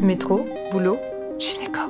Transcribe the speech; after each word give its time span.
Métro, 0.00 0.46
boulot, 0.70 0.98
gynéco. 1.38 1.80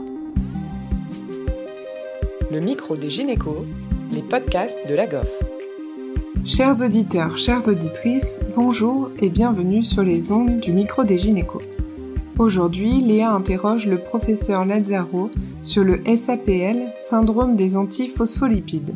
Le 2.52 2.60
micro 2.60 2.94
des 2.94 3.10
gynécos, 3.10 3.64
les 4.12 4.22
podcasts 4.22 4.78
de 4.88 4.94
la 4.94 5.08
GOF. 5.08 5.42
Chers 6.44 6.82
auditeurs, 6.82 7.36
chères 7.36 7.66
auditrices, 7.66 8.40
bonjour 8.54 9.10
et 9.20 9.28
bienvenue 9.28 9.82
sur 9.82 10.04
les 10.04 10.30
ondes 10.30 10.60
du 10.60 10.72
micro 10.72 11.02
des 11.02 11.18
gynécos. 11.18 11.62
Aujourd'hui, 12.38 13.00
Léa 13.00 13.32
interroge 13.32 13.88
le 13.88 13.98
professeur 13.98 14.64
Lazzaro 14.64 15.30
sur 15.62 15.82
le 15.82 16.00
SAPL, 16.16 16.92
syndrome 16.94 17.56
des 17.56 17.76
antiphospholipides. 17.76 18.94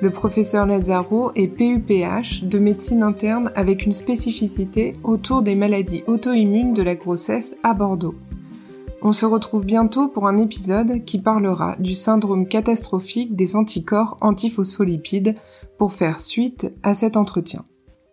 Le 0.00 0.10
professeur 0.10 0.66
Lazzaro 0.66 1.32
est 1.34 1.48
PUPH 1.48 2.44
de 2.44 2.58
médecine 2.60 3.02
interne 3.02 3.50
avec 3.56 3.86
une 3.86 3.92
spécificité 3.92 4.92
autour 5.02 5.42
des 5.42 5.56
maladies 5.56 6.04
auto-immunes 6.06 6.74
de 6.74 6.82
la 6.82 6.94
grossesse 6.94 7.56
à 7.64 7.74
Bordeaux. 7.74 8.14
On 9.02 9.12
se 9.12 9.26
retrouve 9.26 9.64
bientôt 9.64 10.08
pour 10.08 10.26
un 10.26 10.38
épisode 10.38 11.04
qui 11.04 11.20
parlera 11.20 11.76
du 11.78 11.94
syndrome 11.94 12.46
catastrophique 12.46 13.36
des 13.36 13.54
anticorps 13.54 14.16
antiphospholipides 14.20 15.36
pour 15.78 15.92
faire 15.92 16.18
suite 16.18 16.72
à 16.82 16.94
cet 16.94 17.16
entretien. 17.16 17.64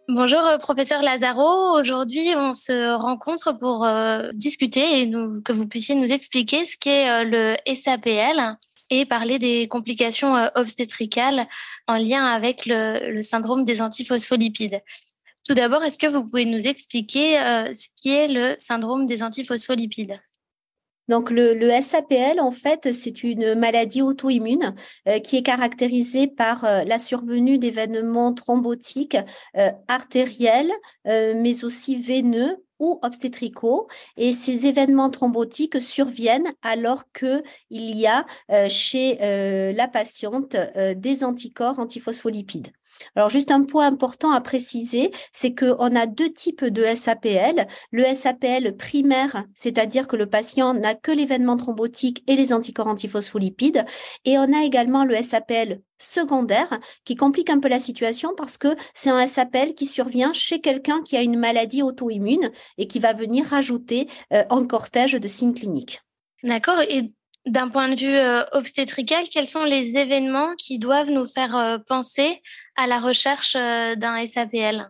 Bonjour 0.10 0.42
euh, 0.42 0.58
professeur 0.58 1.02
Lazaro, 1.02 1.80
aujourd'hui 1.80 2.34
on 2.36 2.54
se 2.54 2.94
rencontre 2.96 3.58
pour 3.58 3.86
euh, 3.86 4.30
discuter 4.34 5.02
et 5.02 5.12
que 5.44 5.54
vous 5.54 5.66
puissiez 5.66 5.96
nous 5.96 6.12
expliquer 6.12 6.66
ce 6.66 6.76
qu'est 6.78 7.10
euh, 7.10 7.24
le 7.24 7.74
SAPL 7.74 8.58
et 8.90 9.06
parler 9.06 9.40
des 9.40 9.70
complications 9.70 10.36
obstétricales 10.56 11.48
en 11.88 11.96
lien 11.96 12.26
avec 12.26 12.66
le, 12.66 13.22
syndrome 13.22 13.64
des 13.64 13.82
antiphospholipides. 13.82 14.82
Tout 15.48 15.54
d'abord, 15.54 15.84
est-ce 15.84 15.98
que 15.98 16.08
vous 16.08 16.26
pouvez 16.26 16.46
nous 16.46 16.68
expliquer 16.68 17.38
ce 17.74 17.88
qui 17.96 18.12
est 18.12 18.28
le 18.28 18.56
syndrome 18.60 19.08
des 19.08 19.24
antiphospholipides 19.24 20.20
donc 21.14 21.30
le, 21.30 21.70
SAPL, 21.80 22.40
en 22.40 22.50
fait, 22.50 22.92
c'est 22.92 23.22
une 23.22 23.54
maladie 23.54 24.02
auto-immune 24.02 24.74
euh, 25.08 25.20
qui 25.20 25.38
est 25.38 25.44
caractérisée 25.44 26.26
par 26.26 26.66
euh, 26.66 26.84
la 26.86 26.98
survenue 26.98 27.60
d'événements 27.60 28.34
thrombotiques 28.34 29.18
euh, 29.56 29.70
artériels, 29.88 30.72
mais 31.06 31.64
aussi 31.64 31.98
veineux 31.98 32.58
ou 32.80 32.98
obstétricaux. 33.04 33.88
Et 34.18 34.34
ces 34.34 34.66
événements 34.66 35.12
thrombotiques 35.12 35.80
surviennent 35.80 36.52
alors 36.64 37.04
qu'il 37.14 37.44
y 37.70 38.08
a 38.08 38.26
chez 38.70 39.18
la 39.74 39.88
patiente 39.88 40.56
des 40.96 41.24
anticorps 41.24 41.78
antiphospholipides. 41.78 42.72
Alors 43.16 43.30
juste 43.30 43.52
un 43.52 43.64
point 43.64 43.88
important 43.88 44.32
à 44.32 44.42
préciser, 44.42 45.12
c'est 45.32 45.54
qu'on 45.54 45.96
a 45.96 46.06
deux 46.06 46.32
types 46.32 46.66
de 46.66 46.84
SAPL. 46.94 47.68
Le 47.92 48.06
SAPL 48.14 48.76
primaire, 48.78 49.46
c'est-à-dire 49.56 50.08
que 50.08 50.16
le 50.16 50.30
patient 50.30 50.74
n'a 50.74 50.96
que 50.96 51.12
l'événement 51.12 51.58
thrombotique 51.58 52.24
et 52.28 52.36
les 52.36 52.54
anticorps 52.54 52.88
antiphospholipides. 52.88 53.86
Et 54.26 54.38
on 54.38 54.54
a 54.54 54.64
également 54.64 55.06
le 55.06 55.22
SAPL 55.22 55.82
secondaire 55.98 56.80
qui 57.06 57.16
complique 57.16 57.50
un 57.50 57.60
peu 57.60 57.70
la 57.70 57.80
situation 57.80 58.34
parce 58.36 58.58
que 58.58 58.76
c'est 58.94 59.10
un 59.10 59.26
SAPL 59.26 59.74
qui 59.74 59.86
survient 59.86 60.34
chez 60.34 60.60
quelqu'un 60.60 61.02
qui 61.02 61.18
a 61.18 61.22
une 61.22 61.38
maladie 61.38 61.82
auto-immune 61.82 62.52
et 62.78 62.88
qui 62.88 63.00
va 63.00 63.14
venir 63.14 63.46
rajouter 63.46 64.08
euh, 64.34 64.44
un 64.50 64.66
cortège 64.66 65.14
de 65.14 65.28
signes 65.28 65.54
cliniques. 65.54 66.02
D'accord. 66.44 66.82
D'un 67.46 67.70
point 67.70 67.90
de 67.90 67.96
vue 67.96 68.16
euh, 68.16 68.44
obstétrical, 68.54 69.24
quels 69.32 69.48
sont 69.48 69.66
les 69.66 69.98
événements 69.98 70.56
qui 70.56 70.80
doivent 70.80 71.10
nous 71.10 71.26
faire 71.26 71.56
euh, 71.56 71.78
penser 71.78 72.42
à 72.76 72.88
la 72.88 73.00
recherche 73.00 73.56
euh, 73.56 73.96
d'un 73.96 74.26
SAPL 74.26 74.90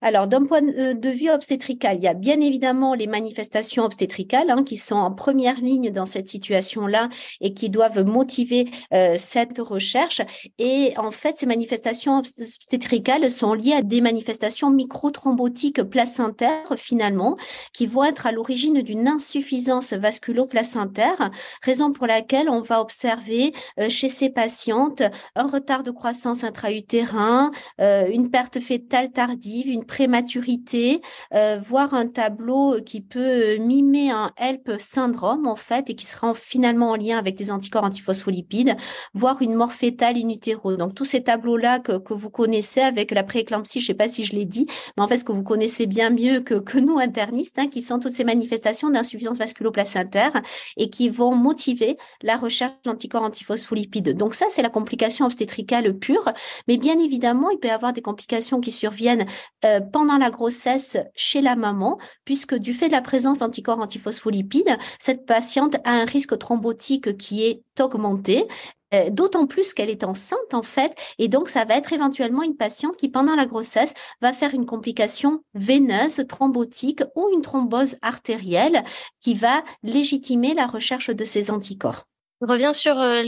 alors, 0.00 0.28
d'un 0.28 0.44
point 0.44 0.62
euh, 0.62 0.94
de 0.94 1.08
vue 1.08 1.30
obstétrical, 1.30 1.96
il 1.98 2.04
y 2.04 2.08
a 2.08 2.14
bien 2.14 2.40
évidemment 2.40 2.94
les 2.94 3.08
manifestations 3.08 3.84
obstétricales 3.84 4.50
hein, 4.50 4.62
qui 4.62 4.76
sont 4.76 4.96
en 4.96 5.10
première 5.10 5.60
ligne 5.60 5.90
dans 5.90 6.06
cette 6.06 6.28
situation-là 6.28 7.08
et 7.40 7.52
qui 7.52 7.68
doivent 7.68 8.04
motiver 8.04 8.70
euh, 8.92 9.16
cette 9.18 9.58
recherche. 9.58 10.20
Et 10.58 10.94
en 10.98 11.10
fait, 11.10 11.38
ces 11.38 11.46
manifestations 11.46 12.18
obstétricales 12.18 13.28
sont 13.28 13.54
liées 13.54 13.72
à 13.72 13.82
des 13.82 14.00
manifestations 14.00 14.70
microthrombotiques 14.70 15.82
placentaires 15.82 16.74
finalement, 16.76 17.36
qui 17.72 17.86
vont 17.86 18.04
être 18.04 18.26
à 18.26 18.32
l'origine 18.32 18.82
d'une 18.82 19.08
insuffisance 19.08 19.92
vasculo-placentaire, 19.92 21.30
raison 21.62 21.90
pour 21.90 22.06
laquelle 22.06 22.48
on 22.48 22.60
va 22.60 22.80
observer 22.80 23.52
euh, 23.80 23.88
chez 23.88 24.08
ces 24.08 24.30
patientes 24.30 25.02
un 25.34 25.46
retard 25.48 25.82
de 25.82 25.90
croissance 25.90 26.44
intra-utérin, 26.44 27.50
une 27.78 28.30
perte 28.30 28.60
fétale 28.60 29.10
tardive, 29.10 29.68
une 29.68 29.84
prématurité, 29.88 31.00
euh, 31.34 31.58
voir 31.60 31.94
un 31.94 32.06
tableau 32.06 32.76
qui 32.86 33.00
peut 33.00 33.56
mimer 33.56 34.12
un 34.12 34.30
HELP 34.36 34.78
syndrome 34.78 35.48
en 35.48 35.56
fait 35.56 35.90
et 35.90 35.94
qui 35.96 36.06
sera 36.06 36.34
finalement 36.34 36.90
en 36.90 36.96
lien 36.96 37.18
avec 37.18 37.34
des 37.34 37.50
anticorps 37.50 37.82
antiphospholipides, 37.82 38.76
voir 39.14 39.42
une 39.42 39.54
mort 39.54 39.72
fétale 39.72 40.16
in 40.16 40.28
utero. 40.28 40.76
Donc 40.76 40.94
tous 40.94 41.06
ces 41.06 41.24
tableaux-là 41.24 41.80
que, 41.80 41.98
que, 41.98 42.14
vous 42.14 42.30
connaissez 42.30 42.80
avec 42.80 43.10
la 43.10 43.24
prééclampsie, 43.24 43.80
je 43.80 43.84
ne 43.84 43.86
sais 43.88 43.94
pas 43.94 44.06
si 44.06 44.22
je 44.22 44.34
l'ai 44.34 44.44
dit, 44.44 44.66
mais 44.96 45.02
en 45.02 45.08
fait 45.08 45.16
ce 45.16 45.24
que 45.24 45.32
vous 45.32 45.42
connaissez 45.42 45.86
bien 45.86 46.10
mieux 46.10 46.40
que, 46.40 46.54
que 46.54 46.78
nous 46.78 46.98
internistes, 46.98 47.58
hein, 47.58 47.68
qui 47.68 47.82
sont 47.82 47.98
toutes 47.98 48.12
ces 48.12 48.24
manifestations 48.24 48.90
d'insuffisance 48.90 49.38
vasculoplacentaire 49.38 50.32
et 50.76 50.90
qui 50.90 51.08
vont 51.08 51.34
motiver 51.34 51.96
la 52.22 52.36
recherche 52.36 52.74
d'anticorps 52.84 53.22
antiphospholipides. 53.22 54.16
Donc 54.16 54.34
ça, 54.34 54.46
c'est 54.50 54.62
la 54.62 54.68
complication 54.68 55.24
obstétricale 55.24 55.98
pure, 55.98 56.30
mais 56.66 56.76
bien 56.76 56.98
évidemment, 56.98 57.50
il 57.50 57.58
peut 57.58 57.68
y 57.68 57.70
avoir 57.70 57.92
des 57.92 58.02
complications 58.02 58.60
qui 58.60 58.70
surviennent 58.70 59.26
euh, 59.64 59.77
pendant 59.80 60.18
la 60.18 60.30
grossesse 60.30 60.96
chez 61.14 61.40
la 61.40 61.56
maman, 61.56 61.98
puisque 62.24 62.54
du 62.54 62.74
fait 62.74 62.88
de 62.88 62.92
la 62.92 63.02
présence 63.02 63.38
d'anticorps 63.38 63.80
antiphospholipides, 63.80 64.76
cette 64.98 65.26
patiente 65.26 65.76
a 65.84 65.92
un 65.92 66.04
risque 66.04 66.38
thrombotique 66.38 67.16
qui 67.16 67.44
est 67.44 67.62
augmenté. 67.80 68.46
Euh, 68.94 69.10
d'autant 69.10 69.46
plus 69.46 69.74
qu'elle 69.74 69.90
est 69.90 70.02
enceinte 70.02 70.54
en 70.54 70.62
fait, 70.62 70.94
et 71.18 71.28
donc 71.28 71.50
ça 71.50 71.66
va 71.66 71.76
être 71.76 71.92
éventuellement 71.92 72.42
une 72.42 72.56
patiente 72.56 72.96
qui 72.96 73.10
pendant 73.10 73.34
la 73.34 73.44
grossesse 73.44 73.92
va 74.22 74.32
faire 74.32 74.54
une 74.54 74.64
complication 74.64 75.42
veineuse, 75.52 76.24
thrombotique 76.26 77.02
ou 77.14 77.28
une 77.34 77.42
thrombose 77.42 77.96
artérielle 78.00 78.82
qui 79.20 79.34
va 79.34 79.62
légitimer 79.82 80.54
la 80.54 80.66
recherche 80.66 81.10
de 81.10 81.24
ces 81.24 81.50
anticorps. 81.50 82.06
Je 82.40 82.46
reviens 82.46 82.72
sur 82.72 82.98
euh, 82.98 83.22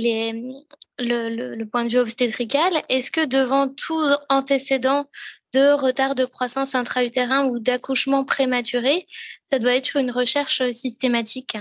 le, 0.98 1.64
point 1.64 1.84
de 1.84 1.90
vue 1.90 1.98
obstétrical. 1.98 2.82
Est-ce 2.88 3.10
que 3.10 3.26
devant 3.26 3.68
tout 3.68 4.00
antécédent 4.30 5.06
de 5.52 5.72
retard 5.72 6.14
de 6.14 6.24
croissance 6.24 6.74
intra-utérin 6.74 7.46
ou 7.46 7.58
d'accouchement 7.58 8.24
prématuré, 8.24 9.06
ça 9.50 9.58
doit 9.58 9.74
être 9.74 9.96
une 9.96 10.10
recherche 10.10 10.62
systématique. 10.70 11.56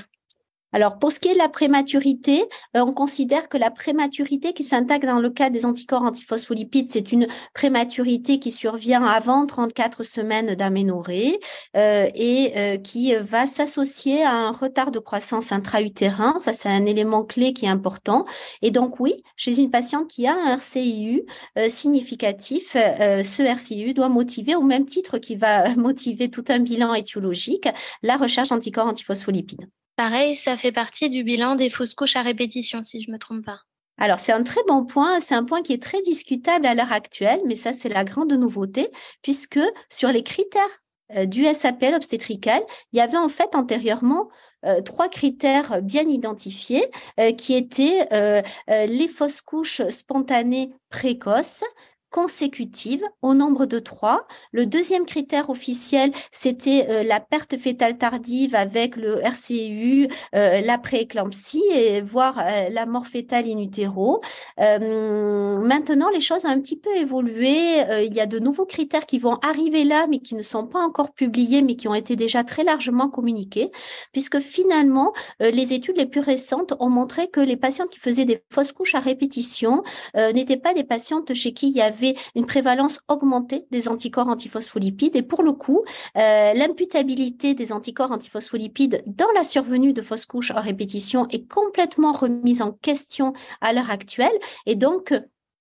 Alors, 0.71 0.99
pour 0.99 1.11
ce 1.11 1.19
qui 1.19 1.29
est 1.29 1.33
de 1.33 1.39
la 1.39 1.49
prématurité, 1.49 2.43
euh, 2.77 2.81
on 2.81 2.93
considère 2.93 3.49
que 3.49 3.57
la 3.57 3.71
prématurité 3.71 4.53
qui 4.53 4.63
s'intègre 4.63 5.07
dans 5.07 5.19
le 5.19 5.31
cas 5.31 5.49
des 5.49 5.65
anticorps 5.65 6.03
antiphospholipides, 6.03 6.91
c'est 6.91 7.11
une 7.11 7.25
prématurité 7.55 8.37
qui 8.37 8.51
survient 8.51 9.03
avant 9.03 9.47
34 9.47 10.03
semaines 10.03 10.53
d'aménorrhée 10.53 11.39
euh, 11.75 12.07
et 12.13 12.53
euh, 12.55 12.77
qui 12.77 13.15
va 13.15 13.47
s'associer 13.47 14.23
à 14.23 14.31
un 14.31 14.51
retard 14.51 14.91
de 14.91 14.99
croissance 14.99 15.51
intra-utérin. 15.51 16.35
Ça, 16.37 16.53
c'est 16.53 16.69
un 16.69 16.85
élément 16.85 17.23
clé 17.23 17.53
qui 17.53 17.65
est 17.65 17.69
important. 17.69 18.25
Et 18.61 18.69
donc, 18.69 18.99
oui, 18.99 19.23
chez 19.35 19.57
une 19.57 19.71
patiente 19.71 20.07
qui 20.07 20.27
a 20.27 20.35
un 20.35 20.55
RCIU 20.55 21.25
significatif, 21.67 22.73
ce 22.73 23.41
RCIU 23.43 23.93
doit 23.93 24.09
motiver, 24.09 24.55
au 24.55 24.61
même 24.61 24.85
titre 24.85 25.17
qu'il 25.17 25.39
va 25.39 25.69
motiver 25.75 26.29
tout 26.29 26.45
un 26.49 26.59
bilan 26.59 26.93
étiologique, 26.93 27.67
la 28.03 28.17
recherche 28.17 28.49
d'anticorps 28.49 28.87
antiphospholipides. 28.87 29.67
Pareil, 29.99 30.33
ça 30.37 30.55
fait 30.55 30.71
partie 30.71 31.09
du 31.09 31.25
bilan 31.25 31.55
des 31.57 31.69
fausses 31.69 31.93
couches 31.93 32.15
à 32.15 32.21
répétition, 32.21 32.81
si 32.83 33.01
je 33.01 33.09
ne 33.09 33.15
me 33.15 33.19
trompe 33.19 33.43
pas. 33.43 33.59
Alors, 33.97 34.17
c'est 34.17 34.31
un 34.31 34.43
très 34.43 34.61
bon 34.65 34.85
point. 34.85 35.19
C'est 35.19 35.35
un 35.35 35.43
point 35.43 35.61
qui 35.61 35.73
est 35.73 35.83
très 35.83 36.01
discutable 36.03 36.65
à 36.67 36.73
l'heure 36.73 36.93
actuelle, 36.93 37.41
mais 37.45 37.55
ça, 37.55 37.73
c'est 37.73 37.89
la 37.89 38.05
grande 38.05 38.31
nouveauté, 38.31 38.87
puisque 39.21 39.59
sur 39.89 40.09
les 40.09 40.23
critères 40.23 40.63
euh, 41.17 41.25
du 41.25 41.43
SAPL 41.43 41.95
obstétrical, 41.95 42.61
il 42.93 42.97
y 42.99 43.01
avait 43.01 43.17
en 43.17 43.27
fait 43.27 43.55
antérieurement 43.55 44.29
euh, 44.65 44.79
trois 44.79 45.09
critères 45.09 45.81
bien 45.81 46.07
identifiés 46.07 46.89
euh, 47.19 47.33
qui 47.33 47.53
étaient 47.55 48.07
les 48.69 49.07
fausses 49.09 49.41
couches 49.41 49.81
spontanées 49.89 50.71
précoces, 50.87 51.65
consécutive 52.09 53.03
au 53.21 53.33
nombre 53.33 53.65
de 53.65 53.79
trois. 53.79 54.25
Le 54.51 54.65
deuxième 54.65 55.05
critère 55.05 55.49
officiel, 55.49 56.11
c'était 56.31 56.87
euh, 56.89 57.03
la 57.03 57.19
perte 57.19 57.57
fétale 57.57 57.97
tardive 57.97 58.55
avec 58.55 58.95
le 58.95 59.19
RCU, 59.23 60.07
euh, 60.35 60.61
la 60.61 60.77
prééclampsie 60.77 61.63
et 61.73 62.01
voire 62.01 62.39
euh, 62.39 62.69
la 62.69 62.85
mort 62.85 63.07
fétale 63.07 63.45
in 63.47 63.59
utero. 63.59 64.21
maintenant, 64.57 66.09
les 66.09 66.21
choses 66.21 66.45
ont 66.45 66.49
un 66.49 66.59
petit 66.59 66.77
peu 66.77 66.95
évolué. 66.95 67.81
il 68.05 68.13
y 68.13 68.19
a 68.19 68.25
de 68.25 68.39
nouveaux 68.39 68.65
critères 68.65 69.05
qui 69.05 69.19
vont 69.19 69.37
arriver 69.43 69.83
là, 69.83 70.07
mais 70.09 70.19
qui 70.19 70.35
ne 70.35 70.41
sont 70.41 70.65
pas 70.65 70.79
encore 70.79 71.13
publiés, 71.13 71.61
mais 71.61 71.75
qui 71.75 71.87
ont 71.87 71.93
été 71.93 72.15
déjà 72.15 72.43
très 72.43 72.63
largement 72.63 73.09
communiqués, 73.09 73.71
puisque 74.11 74.39
finalement, 74.39 75.13
les 75.39 75.73
études 75.73 75.97
les 75.97 76.05
plus 76.05 76.21
récentes 76.21 76.73
ont 76.79 76.89
montré 76.89 77.27
que 77.27 77.39
les 77.39 77.57
patientes 77.57 77.89
qui 77.89 77.99
faisaient 77.99 78.25
des 78.25 78.43
fausses 78.51 78.71
couches 78.71 78.95
à 78.95 78.99
répétition 78.99 79.83
n'étaient 80.15 80.57
pas 80.57 80.73
des 80.73 80.83
patientes 80.83 81.33
chez 81.33 81.53
qui 81.53 81.69
il 81.69 81.77
y 81.77 81.81
avait 81.81 81.98
une 82.35 82.45
prévalence 82.45 83.01
augmentée 83.07 83.65
des 83.71 83.87
anticorps 83.87 84.27
antiphospholipides. 84.27 85.15
Et 85.15 85.21
pour 85.21 85.43
le 85.43 85.53
coup, 85.53 85.83
euh, 86.17 86.53
l'imputabilité 86.53 87.53
des 87.53 87.71
anticorps 87.71 88.11
antiphospholipides 88.11 89.03
dans 89.07 89.31
la 89.35 89.43
survenue 89.43 89.93
de 89.93 90.01
fausses 90.01 90.25
couches 90.25 90.51
en 90.51 90.61
répétition 90.61 91.27
est 91.29 91.47
complètement 91.51 92.11
remise 92.11 92.61
en 92.61 92.71
question 92.71 93.33
à 93.61 93.73
l'heure 93.73 93.91
actuelle. 93.91 94.37
Et 94.65 94.75
donc, 94.75 95.13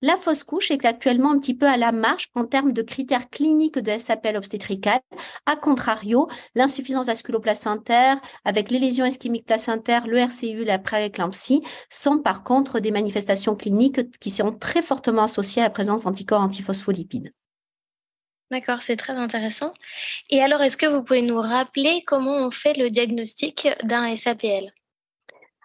la 0.02 0.16
fausse 0.16 0.44
couche 0.44 0.70
est 0.70 0.84
actuellement 0.84 1.32
un 1.32 1.38
petit 1.38 1.54
peu 1.54 1.66
à 1.66 1.76
la 1.76 1.92
marche 1.92 2.28
en 2.34 2.44
termes 2.44 2.72
de 2.72 2.82
critères 2.82 3.28
cliniques 3.30 3.78
de 3.78 3.96
SAPL 3.96 4.36
obstétrical. 4.36 5.00
A 5.46 5.56
contrario, 5.56 6.28
l'insuffisance 6.54 7.06
vasculoplacentaire 7.06 8.20
avec 8.44 8.70
les 8.70 8.78
lésions 8.78 9.06
ischémiques 9.06 9.46
placentaires, 9.46 10.06
le 10.06 10.18
RCU, 10.18 10.64
la 10.64 10.78
prééclampsie 10.78 11.62
sont 11.90 12.18
par 12.18 12.44
contre 12.44 12.80
des 12.80 12.90
manifestations 12.90 13.56
cliniques 13.56 14.18
qui 14.20 14.30
sont 14.30 14.52
très 14.52 14.82
fortement 14.82 15.24
associées 15.24 15.62
à 15.62 15.66
la 15.66 15.70
présence 15.70 16.04
d'anticorps 16.04 16.42
antiphospholipides. 16.42 17.32
D'accord, 18.50 18.80
c'est 18.80 18.96
très 18.96 19.12
intéressant. 19.12 19.74
Et 20.30 20.40
alors, 20.40 20.62
est-ce 20.62 20.78
que 20.78 20.86
vous 20.86 21.02
pouvez 21.02 21.20
nous 21.20 21.38
rappeler 21.38 22.02
comment 22.06 22.36
on 22.46 22.50
fait 22.50 22.72
le 22.72 22.88
diagnostic 22.88 23.68
d'un 23.82 24.16
SAPL 24.16 24.72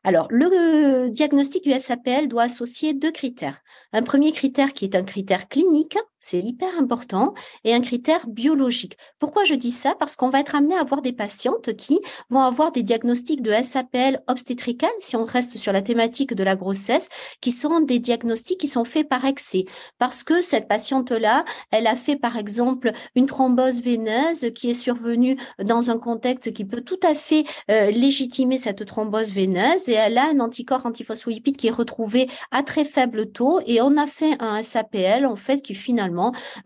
alors, 0.03 0.27
le 0.29 1.09
diagnostic 1.09 1.63
du 1.63 1.71
SAPL 1.71 2.27
doit 2.27 2.43
associer 2.43 2.93
deux 2.93 3.11
critères. 3.11 3.61
Un 3.93 4.03
premier 4.03 4.33
critère 4.33 4.73
qui 4.73 4.83
est 4.83 4.95
un 4.95 5.03
critère 5.03 5.47
clinique, 5.47 5.97
c'est 6.23 6.39
hyper 6.39 6.69
important, 6.79 7.33
et 7.65 7.73
un 7.73 7.81
critère 7.81 8.25
biologique. 8.29 8.97
Pourquoi 9.19 9.43
je 9.43 9.55
dis 9.55 9.71
ça? 9.71 9.93
Parce 9.99 10.15
qu'on 10.15 10.29
va 10.29 10.39
être 10.39 10.55
amené 10.55 10.73
à 10.73 10.79
avoir 10.79 11.01
des 11.01 11.11
patientes 11.11 11.75
qui 11.75 11.99
vont 12.29 12.39
avoir 12.39 12.71
des 12.71 12.81
diagnostics 12.81 13.41
de 13.41 13.51
SAPL 13.51 14.21
obstétrical, 14.29 14.89
si 14.99 15.17
on 15.17 15.25
reste 15.25 15.57
sur 15.57 15.73
la 15.73 15.81
thématique 15.81 16.33
de 16.33 16.43
la 16.45 16.55
grossesse, 16.55 17.09
qui 17.41 17.51
sont 17.51 17.81
des 17.81 17.99
diagnostics 17.99 18.57
qui 18.57 18.67
sont 18.67 18.85
faits 18.85 19.09
par 19.09 19.25
excès. 19.25 19.65
Parce 19.99 20.23
que 20.23 20.41
cette 20.41 20.69
patiente-là, 20.69 21.43
elle 21.71 21.87
a 21.87 21.97
fait 21.97 22.15
par 22.15 22.37
exemple 22.37 22.93
une 23.15 23.25
thrombose 23.25 23.81
veineuse 23.81 24.49
qui 24.55 24.69
est 24.69 24.73
survenue 24.73 25.37
dans 25.61 25.89
un 25.89 25.97
contexte 25.97 26.53
qui 26.53 26.63
peut 26.63 26.81
tout 26.81 26.99
à 27.03 27.15
fait 27.15 27.43
euh, 27.69 27.91
légitimer 27.91 28.55
cette 28.55 28.85
thrombose 28.85 29.33
veineuse 29.33 29.89
et 29.89 29.93
elle 29.93 30.17
a 30.17 30.29
un 30.29 30.39
anticorps 30.39 30.85
antiphospholipide 30.85 31.57
qui 31.57 31.67
est 31.67 31.71
retrouvé 31.71 32.29
à 32.51 32.63
très 32.63 32.85
faible 32.85 33.29
taux 33.29 33.59
et 33.65 33.81
on 33.81 33.97
a 33.97 34.07
fait 34.07 34.37
un 34.39 34.63
SAPL 34.63 35.25
en 35.25 35.35
fait 35.35 35.61
qui 35.61 35.75
finalement 35.75 36.12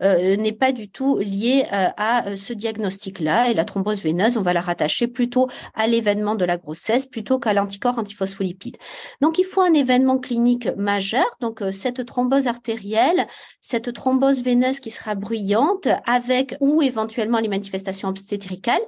euh, 0.02 0.36
n'est 0.36 0.52
pas 0.52 0.72
du 0.72 0.90
tout 0.90 1.18
lié 1.18 1.64
euh, 1.72 1.88
à 1.96 2.28
euh, 2.28 2.36
ce 2.36 2.52
diagnostic-là. 2.52 3.50
Et 3.50 3.54
la 3.54 3.64
thrombose 3.64 4.02
veineuse, 4.02 4.36
on 4.36 4.42
va 4.42 4.52
la 4.52 4.60
rattacher 4.60 5.08
plutôt 5.08 5.48
à 5.74 5.86
l'événement 5.86 6.34
de 6.34 6.44
la 6.44 6.56
grossesse 6.56 7.06
plutôt 7.06 7.38
qu'à 7.38 7.52
l'anticorps 7.52 7.98
antiphospholipide. 7.98 8.76
Donc, 9.20 9.38
il 9.38 9.44
faut 9.44 9.62
un 9.62 9.74
événement 9.74 10.18
clinique 10.18 10.68
majeur. 10.76 11.26
Donc, 11.40 11.62
cette 11.72 12.04
thrombose 12.06 12.46
artérielle, 12.46 13.26
cette 13.60 13.92
thrombose 13.92 14.42
veineuse 14.42 14.80
qui 14.80 14.90
sera 14.90 15.14
bruyante 15.14 15.88
avec 16.06 16.54
ou 16.60 16.82
éventuellement 16.82 17.38
les 17.38 17.48
manifestations 17.48 18.08
obstétricales 18.08 18.82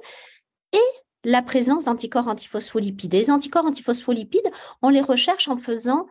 et 0.73 0.77
la 1.23 1.41
présence 1.41 1.85
d'anticorps 1.85 2.27
antiphospholipides. 2.27 3.13
Les 3.13 3.29
anticorps 3.29 3.65
antiphospholipides, 3.65 4.49
on 4.81 4.89
les 4.89 5.01
recherche 5.01 5.47
en 5.47 5.57
faisant 5.57 6.07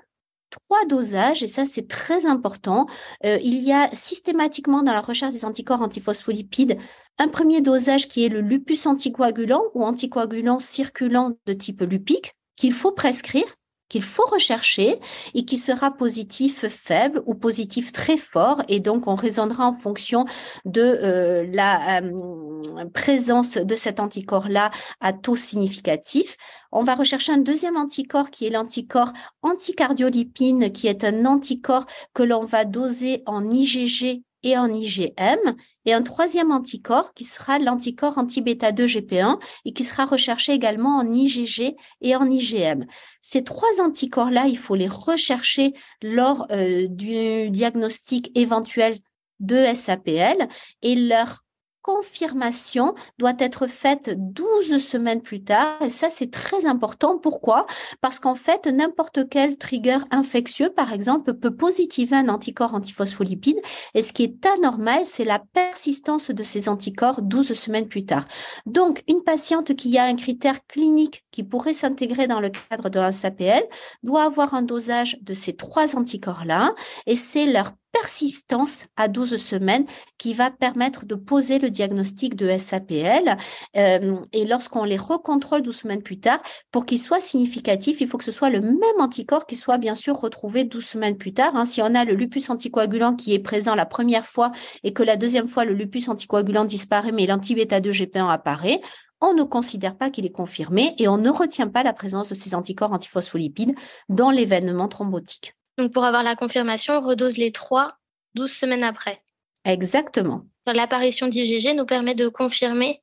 trois 0.50 0.85
dosages, 0.87 1.43
et 1.43 1.49
ça 1.49 1.64
c'est 1.64 1.88
très 1.88 2.26
important. 2.26 2.87
Euh, 3.25 3.38
il 3.43 3.62
y 3.62 3.73
a 3.73 3.88
systématiquement 3.93 4.82
dans 4.82 4.93
la 4.93 5.00
recherche 5.00 5.32
des 5.32 5.44
anticorps 5.44 5.82
antiphospholipides 5.82 6.79
un 7.19 7.29
premier 7.29 7.61
dosage 7.61 8.08
qui 8.08 8.25
est 8.25 8.29
le 8.29 8.41
lupus 8.41 8.87
anticoagulant 8.87 9.62
ou 9.75 9.85
anticoagulant 9.85 10.58
circulant 10.58 11.37
de 11.47 11.52
type 11.52 11.82
lupique 11.82 12.35
qu'il 12.56 12.73
faut 12.73 12.93
prescrire 12.93 13.44
qu'il 13.90 14.02
faut 14.02 14.25
rechercher 14.32 14.98
et 15.34 15.44
qui 15.44 15.58
sera 15.58 15.90
positif 15.90 16.66
faible 16.69 17.22
ou 17.26 17.34
positif 17.34 17.92
très 17.92 18.16
fort. 18.16 18.62
Et 18.69 18.81
donc, 18.81 19.06
on 19.06 19.14
raisonnera 19.14 19.66
en 19.66 19.75
fonction 19.75 20.25
de 20.64 20.81
euh, 20.81 21.46
la 21.52 22.00
euh, 22.00 22.87
présence 22.94 23.58
de 23.58 23.75
cet 23.75 24.00
anticorps-là 24.00 24.70
à 25.00 25.12
taux 25.12 25.37
significatif. 25.37 26.37
On 26.72 26.84
va 26.84 26.94
rechercher 26.94 27.32
un 27.32 27.38
deuxième 27.38 27.76
anticorps 27.76 28.31
qui 28.31 28.46
est 28.46 28.50
l'anticorps 28.50 29.12
anticardiolipine, 29.42 30.72
qui 30.72 30.86
est 30.86 31.04
un 31.04 31.26
anticorps 31.26 31.86
que 32.14 32.22
l'on 32.22 32.44
va 32.44 32.64
doser 32.64 33.22
en 33.26 33.50
IgG 33.50 34.22
et 34.42 34.56
en 34.56 34.72
IgM, 34.72 35.56
et 35.87 35.92
un 35.92 36.02
troisième 36.02 36.50
anticorps 36.50 37.12
qui 37.14 37.25
sera 37.25 37.58
l'anticorps 37.58 38.19
anti-bêta-2-GP1 38.19 39.38
et 39.64 39.72
qui 39.72 39.84
sera 39.84 40.04
recherché 40.04 40.52
également 40.52 40.98
en 40.98 41.12
IgG 41.12 41.75
et 42.00 42.16
en 42.16 42.28
IgM. 42.31 42.87
Ces 43.20 43.44
trois 43.44 43.81
anticorps-là, 43.81 44.46
il 44.46 44.58
faut 44.58 44.76
les 44.76 44.88
rechercher 44.88 45.72
lors 46.02 46.46
euh, 46.50 46.87
du 46.88 47.50
diagnostic 47.50 48.31
éventuel 48.34 49.00
de 49.40 49.62
SAPL 49.75 50.48
et 50.82 50.94
leur 50.94 51.44
confirmation 51.82 52.94
doit 53.19 53.35
être 53.38 53.67
faite 53.67 54.11
12 54.17 54.79
semaines 54.79 55.23
plus 55.23 55.43
tard. 55.43 55.81
Et 55.82 55.88
ça, 55.88 56.11
c'est 56.11 56.31
très 56.31 56.67
important. 56.67 57.19
Pourquoi? 57.19 57.67
Parce 58.00 58.21
qu'en 58.21 58.35
fait, 58.35 58.67
n'importe 58.67 59.29
quel 59.29 59.56
trigger 59.56 59.99
infectieux, 60.11 60.71
par 60.71 60.93
exemple, 60.93 61.35
peut 61.35 61.55
positiver 61.55 62.17
un 62.17 62.29
anticorps 62.29 62.75
antiphospholipide. 62.75 63.61
Et 63.94 64.03
ce 64.03 64.12
qui 64.12 64.25
est 64.25 64.47
anormal, 64.47 65.03
c'est 65.05 65.25
la 65.25 65.38
persistance 65.53 66.31
de 66.31 66.43
ces 66.43 66.69
anticorps 66.69 67.23
12 67.23 67.53
semaines 67.55 67.88
plus 67.88 68.05
tard. 68.05 68.27
Donc, 68.67 69.03
une 69.09 69.23
patiente 69.23 69.75
qui 69.75 69.97
a 69.99 70.05
un 70.05 70.17
critère 70.17 70.67
clinique 70.67 71.25
qui 71.31 71.43
pourrait 71.43 71.75
s'intégrer 71.75 72.27
dans 72.27 72.41
le 72.41 72.50
cadre 72.50 72.88
d'un 72.88 73.12
SAPL 73.12 73.62
doit 74.03 74.25
avoir 74.25 74.55
un 74.55 74.62
dosage 74.62 75.19
de 75.23 75.35
ces 75.35 75.56
trois 75.56 75.97
anticorps-là. 75.97 76.75
Et 77.06 77.15
c'est 77.15 77.47
leur 77.47 77.73
persistance 77.92 78.87
à 78.96 79.08
12 79.08 79.37
semaines 79.37 79.84
qui 80.19 80.34
va 80.34 80.50
permettre 80.50 81.06
de 81.06 81.14
poser 81.14 81.58
le 81.58 81.70
diagnostic 81.70 82.37
de 82.37 82.56
SAPL. 82.56 83.37
Euh, 83.76 84.16
et 84.32 84.44
lorsqu'on 84.44 84.84
les 84.84 84.96
recontrôle 84.96 85.62
12 85.62 85.76
semaines 85.76 86.02
plus 86.02 86.20
tard, 86.20 86.40
pour 86.70 86.87
qu'il 86.87 86.98
soit 86.98 87.20
significatif, 87.20 88.00
il 88.00 88.08
faut 88.08 88.19
que 88.19 88.25
ce 88.25 88.32
soit 88.32 88.50
le 88.50 88.60
même 88.60 88.81
anticorps 88.98 89.46
qui 89.46 89.56
soit 89.56 89.78
bien 89.78 89.94
sûr 89.94 90.16
retrouvé 90.16 90.64
12 90.64 90.84
semaines 90.84 91.16
plus 91.16 91.32
tard. 91.32 91.56
Hein. 91.56 91.64
Si 91.64 91.82
on 91.82 91.94
a 91.94 92.04
le 92.04 92.14
lupus 92.14 92.50
anticoagulant 92.50 93.14
qui 93.14 93.34
est 93.34 93.38
présent 93.38 93.75
la 93.75 93.87
première 93.87 94.26
fois 94.26 94.52
et 94.84 94.93
que 94.93 95.02
la 95.02 95.16
deuxième 95.16 95.48
fois 95.48 95.64
le 95.64 95.75
lupus 95.75 96.08
anticoagulant 96.08 96.64
disparaît 96.64 97.12
mais 97.12 97.26
l'anti-bêta 97.26 97.81
2 97.81 97.90
GP1 97.90 98.31
apparaît, 98.31 98.81
on 99.20 99.34
ne 99.34 99.43
considère 99.43 99.96
pas 99.96 100.10
qu'il 100.10 100.25
est 100.25 100.32
confirmé 100.32 100.94
et 100.98 101.08
on 101.08 101.19
ne 101.19 101.31
retient 101.31 101.69
pas 101.69 101.82
la 101.82 101.93
présence 101.93 102.31
de 102.31 102.34
ces 102.34 102.54
anticorps 102.54 102.93
antiphospholipides 102.93 103.75
dans 104.08 104.31
l'événement 104.31 104.88
thrombotique. 104.88 105.54
Donc, 105.81 105.93
pour 105.93 106.05
avoir 106.05 106.23
la 106.23 106.37
confirmation, 106.37 106.99
on 106.99 107.00
redose 107.00 107.38
les 107.38 107.53
trois 107.53 107.97
12 108.35 108.53
semaines 108.53 108.85
après. 108.85 109.23
Exactement. 109.65 110.44
L'apparition 110.67 111.27
d'IgG 111.27 111.75
nous 111.75 111.87
permet 111.87 112.15
de 112.15 112.29
confirmer 112.29 113.03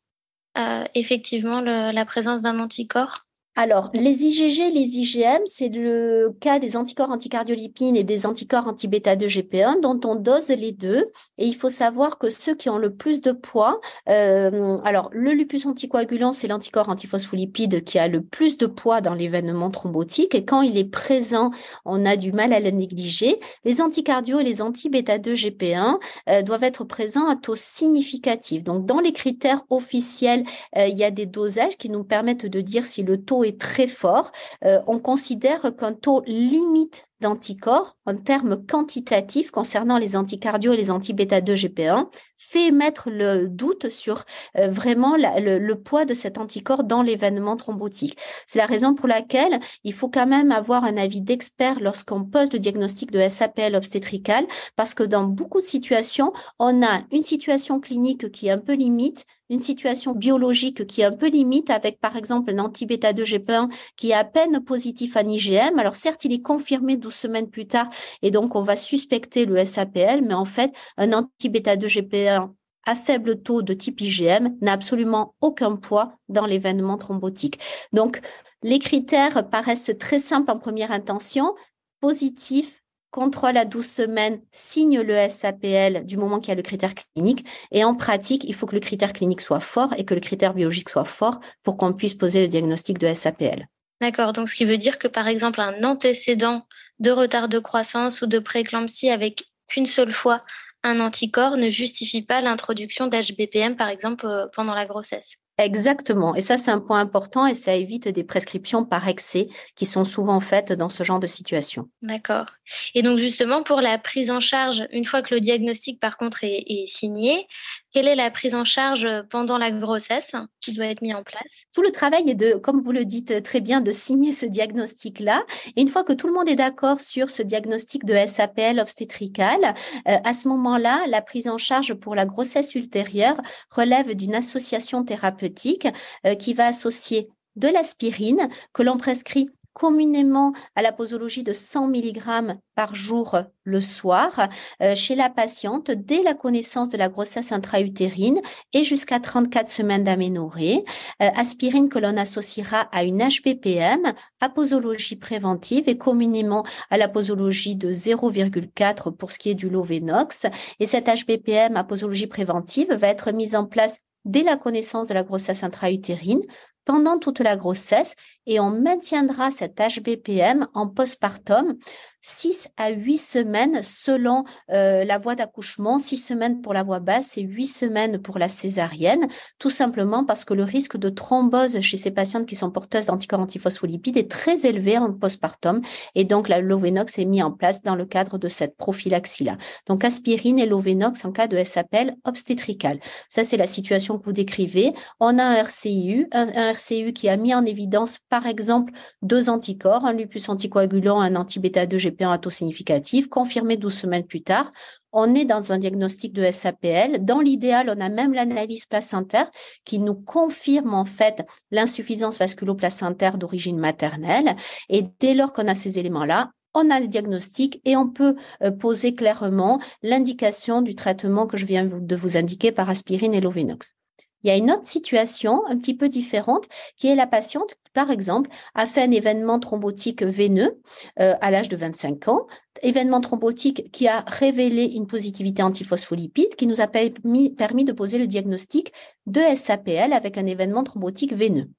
euh, 0.60 0.86
effectivement 0.94 1.62
la 1.62 2.06
présence 2.06 2.44
d'un 2.44 2.60
anticorps 2.60 3.27
alors, 3.60 3.90
les 3.96 4.24
IgG, 4.24 4.72
les 4.72 5.00
IgM, 5.00 5.42
c'est 5.46 5.70
le 5.70 6.32
cas 6.40 6.60
des 6.60 6.78
anticorps 6.78 7.10
anticardiolipines 7.10 7.96
et 7.96 8.04
des 8.04 8.28
anticorps 8.28 8.68
anti-bêta-2-GP1 8.68 9.82
dont 9.82 10.00
on 10.06 10.14
dose 10.14 10.50
les 10.50 10.72
deux. 10.72 11.08
Et 11.40 11.48
il 11.48 11.56
faut 11.56 11.68
savoir 11.68 12.20
que 12.20 12.30
ceux 12.30 12.54
qui 12.54 12.70
ont 12.70 12.78
le 12.78 12.94
plus 12.94 13.20
de 13.22 13.32
poids, 13.32 13.82
euh, 14.10 14.78
alors 14.84 15.10
le 15.12 15.32
lupus 15.32 15.66
anticoagulant, 15.66 16.34
c'est 16.34 16.48
l'anticorps 16.48 16.88
antiphospholipide 16.88 17.84
qui 17.84 17.98
a 17.98 18.08
le 18.08 18.22
plus 18.22 18.60
de 18.60 18.68
poids 18.68 19.02
dans 19.02 19.16
l'événement 19.16 19.72
thrombotique. 19.72 20.36
Et 20.36 20.46
quand 20.46 20.62
il 20.62 20.78
est 20.78 20.92
présent, 20.92 21.50
on 21.84 22.06
a 22.06 22.16
du 22.16 22.34
mal 22.34 22.54
à 22.54 22.60
le 22.60 22.70
négliger. 22.70 23.40
Les 23.66 23.82
anticardio 23.82 24.38
et 24.40 24.44
les 24.44 24.62
anti-bêta-2-GP1 24.62 25.98
euh, 26.30 26.44
doivent 26.44 26.64
être 26.64 26.84
présents 26.84 27.28
à 27.28 27.36
taux 27.36 27.56
significatif. 27.56 28.64
Donc, 28.64 28.86
dans 28.86 29.00
les 29.00 29.14
critères 29.14 29.64
officiels, 29.72 30.44
euh, 30.78 30.86
il 30.86 30.96
y 30.96 31.04
a 31.04 31.10
des 31.10 31.26
dosages 31.26 31.76
qui 31.78 31.90
nous 31.90 32.04
permettent 32.04 32.46
de 32.46 32.62
dire 32.62 32.86
si 32.86 33.02
le 33.02 33.20
taux 33.20 33.47
très 33.56 33.88
fort, 33.88 34.32
euh, 34.66 34.80
on 34.88 35.00
considère 35.00 35.76
qu'un 35.78 35.94
taux 35.94 36.24
limite 36.26 37.07
d'anticorps 37.22 37.98
en 38.06 38.16
termes 38.16 38.66
quantitatifs 38.66 39.52
concernant 39.52 39.98
les 39.98 40.16
anticardio 40.16 40.74
et 40.74 40.78
les 40.78 40.92
anti-bêta-2-GP1 40.92 42.08
fait 42.38 42.68
émettre 42.68 43.10
le 43.10 43.48
doute 43.48 43.90
sur 43.90 44.24
euh, 44.58 44.68
vraiment 44.68 45.16
le, 45.18 45.74
poids 45.76 46.06
de 46.06 46.14
cet 46.14 46.38
anticorps 46.38 46.84
dans 46.84 47.02
l'événement 47.02 47.56
thrombotique. 47.56 48.18
C'est 48.46 48.60
la 48.60 48.66
raison 48.66 48.94
pour 48.94 49.08
laquelle 49.08 49.60
il 49.84 49.94
faut 49.94 50.10
quand 50.10 50.28
même 50.28 50.52
avoir 50.52 50.84
un 50.84 50.98
avis 50.98 51.22
d'expert 51.22 51.80
lorsqu'on 51.80 52.24
pose 52.24 52.52
le 52.54 52.60
diagnostic 52.60 53.12
de 53.12 53.28
SAPL 53.28 53.76
obstétrical 53.76 54.46
parce 54.76 54.94
que 54.94 55.04
dans 55.04 55.24
beaucoup 55.24 55.60
de 55.60 55.66
situations, 55.66 56.34
on 56.60 56.84
a 56.84 57.02
une 57.12 57.22
situation 57.22 57.80
clinique 57.80 58.32
qui 58.32 58.48
est 58.48 58.52
un 58.52 58.58
peu 58.60 58.74
limite, 58.74 59.26
une 59.50 59.60
situation 59.60 60.14
biologique 60.14 60.86
qui 60.88 61.02
est 61.02 61.06
un 61.06 61.16
peu 61.16 61.30
limite 61.30 61.70
avec 61.70 62.00
par 62.00 62.18
exemple 62.18 62.52
un 62.52 62.60
anti-bêta-2-GP1 62.60 63.72
qui 63.96 64.12
est 64.12 64.14
à 64.14 64.26
peine 64.26 64.64
positif 64.64 65.16
en 65.16 65.28
IgM. 65.28 65.80
Alors 65.80 65.96
certes, 65.96 66.26
il 66.26 66.34
est 66.34 66.42
confirmé 66.42 66.98
12 67.08 67.14
semaines 67.14 67.50
plus 67.50 67.68
tard 67.68 67.90
et 68.22 68.32
donc 68.32 68.56
on 68.56 68.62
va 68.62 68.76
suspecter 68.76 69.46
le 69.46 69.64
SAPL, 69.64 70.22
mais 70.24 70.34
en 70.34 70.46
fait, 70.46 70.72
un 70.98 71.14
anti-bêta-2-GP1 71.14 72.52
à 72.86 72.96
faible 72.96 73.42
taux 73.42 73.62
de 73.62 73.74
type 73.74 74.02
IgM 74.02 74.58
n'a 74.62 74.74
absolument 74.74 75.36
aucun 75.42 75.76
poids 75.76 76.14
dans 76.30 76.46
l'événement 76.46 76.98
thrombotique. 76.98 77.60
Donc, 77.92 78.22
les 78.64 78.80
critères 78.80 79.50
paraissent 79.50 79.92
très 80.00 80.20
simples 80.20 80.52
en 80.52 80.58
première 80.58 80.92
intention, 80.92 81.54
positif, 82.00 82.82
contrôle 83.12 83.58
à 83.58 83.66
12 83.66 83.86
semaines, 83.86 84.42
signe 84.52 85.02
le 85.02 85.28
SAPL 85.30 86.06
du 86.06 86.18
moment 86.18 86.40
qu'il 86.40 86.50
y 86.50 86.52
a 86.52 86.56
le 86.56 86.62
critère 86.62 86.94
clinique. 86.94 87.46
Et 87.72 87.84
en 87.84 87.94
pratique, 87.94 88.44
il 88.46 88.54
faut 88.54 88.66
que 88.66 88.76
le 88.76 88.80
critère 88.80 89.14
clinique 89.14 89.42
soit 89.42 89.60
fort 89.60 89.94
et 89.98 90.06
que 90.06 90.14
le 90.14 90.22
critère 90.22 90.54
biologique 90.54 90.90
soit 90.90 91.06
fort 91.06 91.40
pour 91.64 91.78
qu'on 91.78 91.94
puisse 91.94 92.14
poser 92.14 92.42
le 92.42 92.48
diagnostic 92.48 93.00
de 93.00 93.14
SAPL. 93.14 93.68
D'accord, 94.00 94.34
donc 94.34 94.48
ce 94.48 94.56
qui 94.56 94.66
veut 94.66 94.78
dire 94.78 95.00
que 95.00 95.08
par 95.08 95.28
exemple 95.28 95.60
un 95.60 95.84
antécédent 95.84 96.68
de 97.00 97.12
retard 97.12 97.50
de 97.50 97.60
croissance 97.60 98.22
ou 98.22 98.28
de 98.28 98.40
prééclampsie 98.40 99.10
avec 99.10 99.46
qu'une 99.68 99.86
seule 99.86 100.12
fois 100.12 100.44
un 100.84 101.00
anticorps 101.00 101.58
ne 101.58 101.70
justifie 101.70 102.22
pas 102.22 102.42
l'introduction 102.42 103.08
d'HBPM 103.08 103.76
par 103.76 103.90
exemple 103.90 104.26
euh, 104.26 104.48
pendant 104.56 104.74
la 104.74 104.86
grossesse. 104.86 105.36
Exactement. 105.58 106.36
Et 106.36 106.42
ça, 106.42 106.58
c'est 106.58 106.70
un 106.70 106.80
point 106.80 107.00
important 107.00 107.48
et 107.48 107.56
ça 107.56 107.74
évite 107.74 108.08
des 108.08 108.24
prescriptions 108.24 108.86
par 108.86 109.08
excès 109.08 109.48
qui 109.76 109.86
sont 109.86 110.04
souvent 110.04 110.40
faites 110.40 110.72
dans 110.72 110.90
ce 110.90 111.04
genre 111.04 111.20
de 111.20 111.26
situation. 111.26 111.90
D'accord. 112.04 112.46
Et 112.94 113.02
donc, 113.02 113.20
justement, 113.20 113.64
pour 113.64 113.82
la 113.82 113.98
prise 113.98 114.32
en 114.32 114.40
charge, 114.40 114.88
une 114.92 115.06
fois 115.06 115.22
que 115.22 115.34
le 115.34 115.40
diagnostic, 115.40 116.00
par 116.00 116.18
contre, 116.18 116.40
est, 116.44 116.88
signé, 116.88 117.48
quelle 117.92 118.08
est 118.08 118.16
la 118.16 118.32
prise 118.32 118.56
en 118.56 118.66
charge 118.66 119.08
pendant 119.30 119.58
la 119.58 119.72
grossesse 119.72 120.32
qui 120.62 120.74
doit 120.74 120.86
être 120.86 121.02
mise 121.02 121.16
en 121.16 121.24
place? 121.24 121.64
Tout 121.74 121.82
le 121.82 121.92
travail 121.92 122.30
est 122.30 122.36
de, 122.36 122.54
comme 122.54 122.82
vous 122.82 122.92
le 122.92 123.06
dites 123.06 123.44
très 123.44 123.62
bien, 123.62 123.82
de 123.82 123.92
signer 123.92 124.32
ce 124.32 124.46
diagnostic-là. 124.46 125.44
Et 125.76 125.82
une 125.82 125.90
fois 125.90 126.04
que 126.04 126.14
tout 126.14 126.28
le 126.28 126.34
monde 126.34 126.50
est 126.50 126.56
d'accord 126.56 127.00
sur 127.00 127.30
ce 127.30 127.42
diagnostic 127.42 128.06
de 128.06 128.16
SAPL 128.26 128.80
obstétrical, 128.80 129.60
euh, 130.08 130.18
à 130.24 130.34
ce 130.34 130.48
moment-là, 130.48 131.06
la 131.08 131.22
prise 131.22 131.48
en 131.48 131.58
charge 131.58 131.94
pour 131.94 132.16
la 132.16 132.26
grossesse 132.26 132.76
ultérieure 132.76 133.38
relève 133.70 134.16
d'une 134.16 134.36
association 134.36 135.04
thérapeutique 135.04 135.88
euh, 136.26 136.36
qui 136.36 136.54
va 136.54 136.68
associer 136.68 137.30
de 137.56 137.68
l'aspirine 137.68 138.50
que 138.72 138.84
l'on 138.84 138.98
prescrit 138.98 139.50
communément 139.78 140.54
à 140.76 140.82
la 140.82 140.92
posologie 140.92 141.44
de 141.44 141.54
100 141.54 141.90
mg 141.90 142.58
par 142.74 142.96
jour 142.96 143.38
le 143.64 143.80
soir 143.80 144.50
euh, 144.82 144.96
chez 144.96 145.14
la 145.14 145.30
patiente 145.30 145.92
dès 145.92 146.24
la 146.24 146.34
connaissance 146.34 146.90
de 146.90 146.98
la 146.98 147.10
grossesse 147.10 147.52
intra-utérine 147.52 148.42
et 148.74 148.84
jusqu'à 148.84 149.20
34 149.20 149.68
semaines 149.68 150.04
d'aménorrhée. 150.04 150.84
Euh, 151.22 151.30
aspirine 151.36 151.90
que 151.90 152.00
l'on 152.00 152.18
associera 152.18 152.90
à 152.92 153.04
une 153.04 153.20
HBPM 153.20 154.14
à 154.42 154.50
posologie 154.50 155.16
préventive 155.16 155.88
et 155.88 155.98
communément 155.98 156.66
à 156.90 156.98
la 156.98 157.08
posologie 157.08 157.76
de 157.76 157.94
0,4 157.94 159.16
pour 159.16 159.32
ce 159.32 159.38
qui 159.38 159.52
est 159.52 159.56
du 159.56 159.70
Lovenox. 159.70 160.48
Et 160.80 160.88
cette 160.88 161.06
HBPM 161.06 161.78
à 161.78 161.84
posologie 161.84 162.26
préventive 162.26 162.92
va 162.94 163.10
être 163.10 163.32
mise 163.32 163.56
en 163.56 163.68
place 163.68 164.00
dès 164.26 164.42
la 164.42 164.56
connaissance 164.58 165.10
de 165.10 165.14
la 165.14 165.22
grossesse 165.22 165.64
intra-utérine, 165.64 166.42
pendant 166.88 167.20
toute 167.20 167.42
la 167.42 167.58
grossesse, 167.58 168.16
et 168.48 168.60
on 168.60 168.72
maintiendra 168.72 169.52
cette 169.52 169.80
HBPM 169.80 170.68
en 170.74 170.88
postpartum 170.88 171.78
6 172.22 172.70
à 172.78 172.92
8 172.92 173.18
semaines 173.18 173.80
selon 173.84 174.44
euh, 174.72 175.06
la 175.06 175.18
voie 175.18 175.36
d'accouchement, 175.36 176.00
6 176.00 176.18
semaines 176.18 176.62
pour 176.62 176.74
la 176.74 176.84
voie 176.84 177.00
basse 177.00 177.38
et 177.38 177.42
8 177.42 177.66
semaines 177.66 178.22
pour 178.22 178.40
la 178.40 178.50
césarienne, 178.50 179.28
tout 179.60 179.70
simplement 179.70 180.26
parce 180.26 180.46
que 180.46 180.54
le 180.54 180.64
risque 180.64 180.98
de 180.98 181.10
thrombose 181.10 181.80
chez 181.82 181.98
ces 181.98 182.12
patientes 182.12 182.46
qui 182.46 182.56
sont 182.56 182.72
porteuses 182.72 183.08
d'anticorps 183.08 183.40
antiphospholipides 183.40 184.18
est 184.18 184.30
très 184.30 184.66
élevé 184.66 184.98
en 184.98 185.12
postpartum 185.14 185.82
et 186.16 186.24
donc 186.24 186.50
la 186.50 186.60
Lovenox 186.60 187.20
est 187.20 187.26
mis 187.26 187.42
en 187.42 187.52
place 187.52 187.84
dans 187.84 187.96
le 187.96 188.06
cadre 188.06 188.38
de 188.38 188.48
cette 188.48 188.76
prophylaxie-là. 188.78 189.58
Donc 189.86 190.04
aspirine 190.04 190.60
et 190.60 190.66
Lovenox 190.66 191.24
en 191.26 191.32
cas 191.32 191.48
de 191.48 191.64
SAPL 191.64 192.14
obstétrical. 192.26 193.00
Ça, 193.30 193.44
c'est 193.44 193.58
la 193.58 193.68
situation 193.68 194.18
que 194.18 194.26
vous 194.26 194.34
décrivez. 194.34 194.94
On 195.20 195.38
a 195.40 195.44
un 195.44 195.64
RCU, 195.64 196.28
un, 196.32 196.72
RCU 196.72 197.14
qui 197.14 197.30
a 197.30 197.38
mis 197.38 197.54
en 197.54 197.66
évidence 197.66 198.20
par 198.30 198.46
exemple 198.46 198.94
deux 199.22 199.50
anticorps, 199.50 200.06
un 200.06 200.14
lupus 200.14 200.50
anticoagulant, 200.50 201.22
un 201.22 201.36
anti-bêta 201.36 201.86
2 201.86 201.98
GP1 202.18 202.32
à 202.32 202.38
taux 202.38 202.50
significatif, 202.50 203.28
confirmé 203.30 203.78
12 203.78 203.94
semaines 203.94 204.26
plus 204.26 204.42
tard. 204.42 204.72
On 205.12 205.34
est 205.36 205.46
dans 205.46 205.72
un 205.72 205.78
diagnostic 205.78 206.34
de 206.34 206.50
SAPL. 206.52 207.24
Dans 207.24 207.40
l'idéal, 207.40 207.94
on 207.96 208.02
a 208.02 208.10
même 208.10 208.34
l'analyse 208.34 208.86
placentaire 208.86 209.50
qui 209.86 210.00
nous 210.00 210.16
confirme 210.16 210.94
en 210.94 211.06
fait 211.06 211.46
l'insuffisance 211.72 212.38
vasculo-placentaire 212.38 213.38
d'origine 213.38 213.78
maternelle. 213.78 214.56
Et 214.90 215.06
dès 215.20 215.34
lors 215.34 215.54
qu'on 215.54 215.68
a 215.68 215.76
ces 215.76 216.00
éléments-là, 216.00 216.52
on 216.74 216.90
a 216.90 217.00
le 217.00 217.08
diagnostic 217.08 217.82
et 217.86 217.96
on 217.96 218.08
peut 218.08 218.36
euh, 218.62 218.72
poser 218.72 219.16
clairement 219.16 219.80
l'indication 220.04 220.82
du 220.82 220.96
traitement 220.96 221.48
que 221.48 221.58
je 221.58 221.66
viens 221.66 221.86
de 221.86 222.16
vous 222.16 222.38
indiquer 222.38 222.72
par 222.72 222.90
aspirine 222.90 223.34
et 223.34 223.42
Lovenox. 223.42 223.96
Il 224.44 224.48
y 224.48 224.52
a 224.52 224.56
une 224.56 224.72
autre 224.72 224.86
situation 224.86 225.66
un 225.68 225.78
petit 225.78 225.96
peu 225.96 226.10
différente 226.10 226.66
qui 226.96 227.08
est 227.08 227.16
la 227.16 227.28
patiente 227.28 227.76
par 227.98 228.12
exemple, 228.12 228.52
a 228.76 228.86
fait 228.86 229.02
un 229.02 229.10
événement 229.10 229.58
thrombotique 229.58 230.22
veineux 230.22 230.80
euh, 231.20 231.34
à 231.42 231.50
l'âge 231.50 231.68
de 231.68 231.76
25 231.76 232.28
ans, 232.28 232.46
événement 232.84 233.22
thrombotique 233.22 233.92
qui 233.92 234.08
a 234.08 234.24
révélé 234.28 234.84
une 234.84 235.08
positivité 235.08 235.64
antiphospholipide 235.64 236.54
qui 236.54 236.68
nous 236.68 236.80
a 236.80 236.86
permis 236.86 237.50
de 237.86 237.92
poser 237.92 238.20
le 238.20 238.28
diagnostic 238.28 238.94
de 239.26 239.42
SAPL 239.56 240.14
avec 240.14 240.38
un 240.38 240.46
événement 240.46 240.84
thrombotique 240.84 241.34
veineux. 241.34 241.72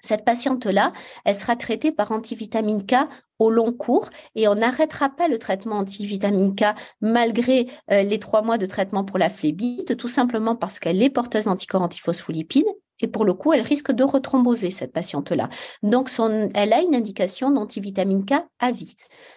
Cette 0.00 0.24
patiente-là, 0.24 0.92
elle 1.24 1.36
sera 1.36 1.56
traitée 1.56 1.92
par 1.92 2.12
antivitamine 2.12 2.84
K 2.84 2.94
au 3.38 3.50
long 3.50 3.72
cours 3.72 4.10
et 4.34 4.48
on 4.48 4.56
n'arrêtera 4.56 5.08
pas 5.10 5.28
le 5.28 5.38
traitement 5.38 5.78
antivitamine 5.78 6.54
K 6.54 6.74
malgré 7.00 7.68
euh, 7.90 8.02
les 8.02 8.18
trois 8.18 8.42
mois 8.42 8.58
de 8.58 8.66
traitement 8.66 9.04
pour 9.04 9.18
la 9.18 9.28
phlébite, 9.28 9.96
tout 9.96 10.08
simplement 10.08 10.56
parce 10.56 10.80
qu'elle 10.80 11.02
est 11.02 11.10
porteuse 11.10 11.44
d'anticorps 11.44 11.82
antiphospholipides 11.82 12.66
et 13.00 13.06
pour 13.06 13.24
le 13.24 13.34
coup, 13.34 13.52
elle 13.52 13.60
risque 13.60 13.92
de 13.92 14.02
retromboser 14.02 14.70
cette 14.70 14.92
patiente-là. 14.92 15.48
Donc, 15.82 16.10
elle 16.54 16.72
a 16.72 16.80
une 16.80 16.94
indication 16.94 17.50
d'antivitamine 17.50 18.24
K 18.24 18.34
à 18.58 18.72
vie. 18.72 18.96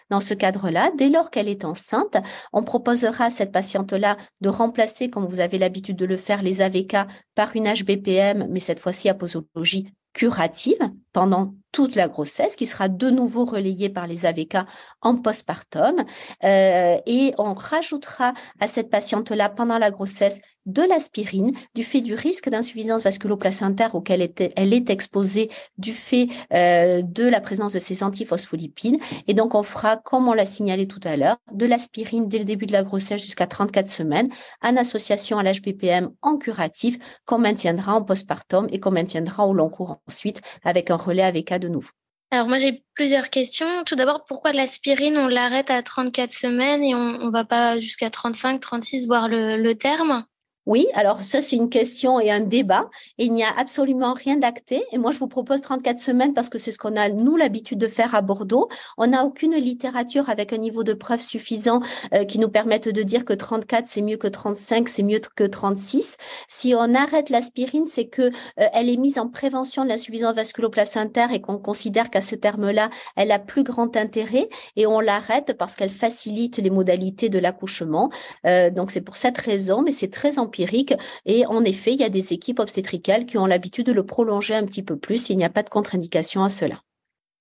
Dans 0.10 0.20
ce 0.20 0.34
cadre-là, 0.34 0.92
dès 0.98 1.10
lors 1.10 1.30
qu'elle 1.30 1.48
est 1.48 1.64
enceinte, 1.64 2.18
on 2.54 2.64
proposera 2.64 3.26
à 3.26 3.30
cette 3.30 3.52
patiente-là 3.52 4.18
de 4.42 4.50
remplacer, 4.50 5.10
comme 5.10 5.28
vous 5.28 5.40
avez 5.40 5.60
l'habitude 5.60 5.96
de 5.96 6.06
le 6.06 6.18
faire, 6.18 6.42
les 6.42 6.62
AVK 6.62 6.98
par 7.36 7.56
une 7.56 7.72
HBPM, 7.72 8.48
mais 8.50 8.60
cette 8.60 8.80
fois-ci 8.80 9.10
à 9.10 9.14
posologie 9.14 9.94
curative 10.14 10.80
pendant 11.14 11.54
toute 11.72 11.96
la 11.96 12.08
grossesse, 12.08 12.56
qui 12.56 12.66
sera 12.66 12.90
de 12.90 13.10
nouveau 13.10 13.46
relayée 13.46 13.90
par 13.90 14.08
les 14.08 14.26
AVK 14.26 14.58
en 15.02 15.18
postpartum. 15.18 16.04
Euh, 16.44 16.98
et 17.06 17.34
on 17.38 17.54
rajoutera 17.54 18.34
à 18.60 18.68
cette 18.68 18.90
patiente-là 18.90 19.50
pendant 19.50 19.78
la 19.78 19.92
grossesse 19.92 20.42
de 20.66 20.82
l'aspirine 20.84 21.52
du 21.76 21.84
fait 21.84 22.02
du 22.02 22.14
risque 22.14 22.50
d'insuffisance 22.50 23.04
vasculoplacentaire 23.04 23.96
auquel 23.96 24.32
elle 24.56 24.74
est 24.74 24.90
exposée 24.90 25.50
du 25.78 25.94
fait 25.94 26.28
euh, 26.54 27.02
de 27.02 27.24
la 27.24 27.42
présence 27.42 27.74
de 27.74 27.80
ces 27.80 28.04
antiphospholipides. 28.04 28.98
Et 29.28 29.34
donc, 29.34 29.56
on 29.56 29.64
fera, 29.64 29.98
comme 29.98 30.28
on 30.28 30.34
l'a 30.34 30.46
signalé 30.46 30.88
tout 30.88 31.00
à 31.04 31.18
l'heure, 31.18 31.38
de 31.52 31.66
l'aspirine 31.66 32.28
dès 32.28 32.40
le 32.40 32.46
début 32.46 32.66
de 32.66 32.74
la 32.74 32.84
grossesse 32.84 33.24
jusqu'à 33.24 33.48
34 33.48 33.88
semaines 33.88 34.30
en 34.62 34.78
association 34.78 35.40
à 35.40 35.44
l'HBPM 35.44 36.12
en 36.22 36.38
curatif 36.38 36.98
qu'on 37.26 37.40
maintiendra 37.40 37.94
en 37.94 38.04
postpartum 38.04 38.68
et 38.72 38.80
qu'on 38.80 38.92
maintiendra 38.92 39.48
au 39.48 39.54
long 39.54 39.70
cours 39.70 39.98
ensuite 40.08 40.42
avec 40.64 40.92
un 40.92 40.98
relais 40.98 41.24
AVK 41.24 41.60
de 41.60 41.68
nouveau. 41.68 41.92
Alors 42.34 42.48
moi 42.48 42.60
j'ai 42.60 42.86
plusieurs 42.94 43.30
questions. 43.30 43.84
Tout 43.86 43.96
d'abord, 43.96 44.24
pourquoi 44.24 44.54
l'aspirine, 44.54 45.18
on 45.18 45.28
l'arrête 45.28 45.70
à 45.70 45.84
34 45.84 46.32
semaines 46.32 46.82
et 46.82 46.96
on 46.96 47.26
ne 47.26 47.30
va 47.32 47.44
pas 47.44 47.78
jusqu'à 47.80 48.10
35, 48.10 48.62
36, 48.62 49.08
voire 49.08 49.28
le 49.28 49.74
terme? 49.74 50.24
Oui, 50.68 50.86
alors 50.94 51.24
ça, 51.24 51.42
c'est 51.42 51.56
une 51.56 51.70
question 51.70 52.20
et 52.20 52.30
un 52.30 52.40
débat. 52.40 52.88
il 53.18 53.34
n'y 53.34 53.44
a 53.44 53.50
absolument 53.58 54.14
rien 54.14 54.38
d'acté. 54.38 54.84
Et 54.92 55.00
moi, 55.00 55.12
je 55.12 55.18
vous 55.18 55.28
propose 55.28 55.62
34 55.62 55.98
semaines 55.98 56.34
parce 56.36 56.50
que 56.50 56.60
c'est 56.60 56.70
ce 56.70 56.78
qu'on 56.78 56.96
a, 56.96 57.10
nous, 57.10 57.36
l'habitude 57.36 57.80
de 57.80 57.88
faire 57.88 58.14
à 58.14 58.22
Bordeaux. 58.22 58.70
On 59.00 59.08
n'a 59.08 59.26
aucune 59.26 59.56
littérature 59.56 60.30
avec 60.30 60.54
un 60.54 60.58
niveau 60.58 60.84
de 60.84 60.94
preuve 60.94 61.20
suffisant 61.20 61.82
euh, 62.14 62.26
qui 62.26 62.38
nous 62.38 62.48
permette 62.48 62.88
de 62.88 63.02
dire 63.02 63.26
que 63.26 63.34
34, 63.34 63.88
c'est 63.88 64.04
mieux 64.04 64.18
que 64.18 64.28
35, 64.28 64.88
c'est 64.88 65.02
mieux 65.02 65.20
que 65.36 65.44
36. 65.44 66.18
Si 66.48 66.76
on 66.76 66.94
arrête 66.94 67.32
l'aspirine, 67.32 67.88
c'est 67.88 68.08
que 68.08 68.22
euh, 68.22 68.30
elle 68.74 68.90
est 68.90 68.98
mise 68.98 69.18
en 69.18 69.30
prévention 69.30 69.84
de 69.84 69.90
l'insuffisance 69.90 70.36
vasculoplacentaire 70.36 71.34
et 71.34 71.42
qu'on 71.42 71.58
considère 71.58 72.12
qu'à 72.12 72.22
ce 72.22 72.36
terme-là, 72.36 72.92
elle 73.16 73.32
a 73.32 73.40
plus 73.40 73.64
grand 73.64 73.98
intérêt 73.98 74.48
et 74.76 74.86
on 74.86 75.00
l'arrête 75.00 75.56
parce 75.58 75.76
qu'elle 75.76 75.90
facilite 75.90 76.58
les 76.58 76.70
modalités 76.70 77.30
de 77.30 77.40
l'accouchement. 77.40 78.12
Euh, 78.46 78.70
donc, 78.70 78.92
c'est 78.92 79.02
pour 79.02 79.18
cette 79.18 79.40
raison, 79.40 79.82
mais 79.82 79.90
c'est 79.90 80.12
très 80.12 80.38
important 80.38 80.51
empirique. 80.52 80.94
Et 81.26 81.46
en 81.46 81.64
effet, 81.64 81.94
il 81.94 82.00
y 82.00 82.04
a 82.04 82.10
des 82.10 82.34
équipes 82.34 82.60
obstétricales 82.60 83.26
qui 83.26 83.38
ont 83.38 83.46
l'habitude 83.46 83.86
de 83.86 83.94
le 83.94 84.06
prolonger 84.06 84.54
un 84.54 84.66
petit 84.66 84.84
peu 84.84 84.98
plus. 84.98 85.30
Il 85.30 85.38
n'y 85.38 85.46
a 85.46 85.50
pas 85.50 85.64
de 85.64 85.70
contre-indication 85.70 86.44
à 86.44 86.50
cela. 86.50 86.82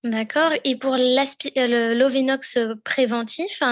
D'accord. 0.05 0.53
Et 0.65 0.77
pour 0.77 0.97
le 0.97 1.95
l'ovinox 1.95 2.59
préventif, 2.85 3.63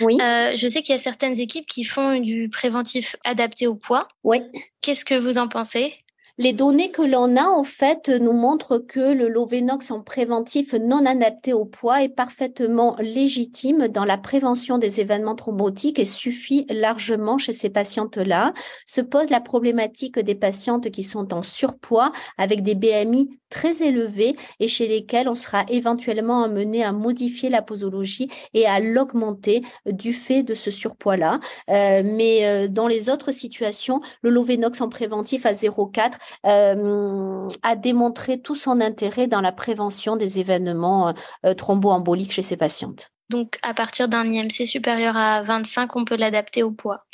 oui. 0.00 0.16
Euh, 0.20 0.56
je 0.56 0.66
sais 0.66 0.82
qu'il 0.82 0.92
y 0.94 0.98
a 0.98 1.00
certaines 1.00 1.38
équipes 1.38 1.66
qui 1.66 1.84
font 1.84 2.18
du 2.18 2.48
préventif 2.48 3.14
adapté 3.24 3.68
au 3.68 3.76
poids. 3.76 4.08
Oui. 4.24 4.40
Qu'est-ce 4.80 5.04
que 5.04 5.14
vous 5.14 5.38
en 5.38 5.46
pensez? 5.46 5.94
Les 6.38 6.52
données 6.52 6.92
que 6.92 7.02
l'on 7.02 7.36
a, 7.36 7.46
en 7.46 7.64
fait, 7.64 8.08
nous 8.08 8.32
montrent 8.32 8.78
que 8.78 9.12
le 9.12 9.28
Lovenox 9.28 9.90
en 9.90 10.00
préventif 10.02 10.72
non 10.72 11.04
adapté 11.04 11.52
au 11.52 11.64
poids 11.64 12.04
est 12.04 12.08
parfaitement 12.08 12.94
légitime 13.00 13.88
dans 13.88 14.04
la 14.04 14.18
prévention 14.18 14.78
des 14.78 15.00
événements 15.00 15.34
thrombotiques 15.34 15.98
et 15.98 16.04
suffit 16.04 16.64
largement 16.70 17.38
chez 17.38 17.52
ces 17.52 17.70
patientes-là. 17.70 18.54
Se 18.86 19.00
pose 19.00 19.30
la 19.30 19.40
problématique 19.40 20.20
des 20.20 20.36
patientes 20.36 20.90
qui 20.90 21.02
sont 21.02 21.34
en 21.34 21.42
surpoids 21.42 22.12
avec 22.38 22.62
des 22.62 22.76
BMI 22.76 23.40
très 23.50 23.82
élevés 23.82 24.36
et 24.60 24.68
chez 24.68 24.88
lesquels 24.88 25.28
on 25.28 25.34
sera 25.34 25.64
éventuellement 25.68 26.44
amené 26.44 26.84
à 26.84 26.92
modifier 26.92 27.50
la 27.50 27.62
posologie 27.62 28.28
et 28.54 28.66
à 28.66 28.80
l'augmenter 28.80 29.62
du 29.86 30.12
fait 30.12 30.42
de 30.42 30.54
ce 30.54 30.70
surpoids-là. 30.70 31.40
Euh, 31.70 32.02
mais 32.04 32.46
euh, 32.46 32.68
dans 32.68 32.88
les 32.88 33.10
autres 33.10 33.32
situations, 33.32 34.00
le 34.22 34.30
Lovenox 34.30 34.80
en 34.80 34.88
préventif 34.88 35.46
à 35.46 35.52
0,4 35.52 36.12
euh, 36.46 37.48
a 37.62 37.76
démontré 37.76 38.40
tout 38.40 38.54
son 38.54 38.80
intérêt 38.80 39.26
dans 39.26 39.40
la 39.40 39.52
prévention 39.52 40.16
des 40.16 40.38
événements 40.38 41.14
thromboemboliques 41.56 42.32
chez 42.32 42.42
ces 42.42 42.56
patientes. 42.56 43.10
Donc, 43.30 43.58
à 43.62 43.74
partir 43.74 44.08
d'un 44.08 44.24
IMC 44.24 44.66
supérieur 44.66 45.16
à 45.16 45.42
25, 45.42 45.96
on 45.96 46.04
peut 46.04 46.16
l'adapter 46.16 46.62
au 46.62 46.70
poids. 46.70 47.07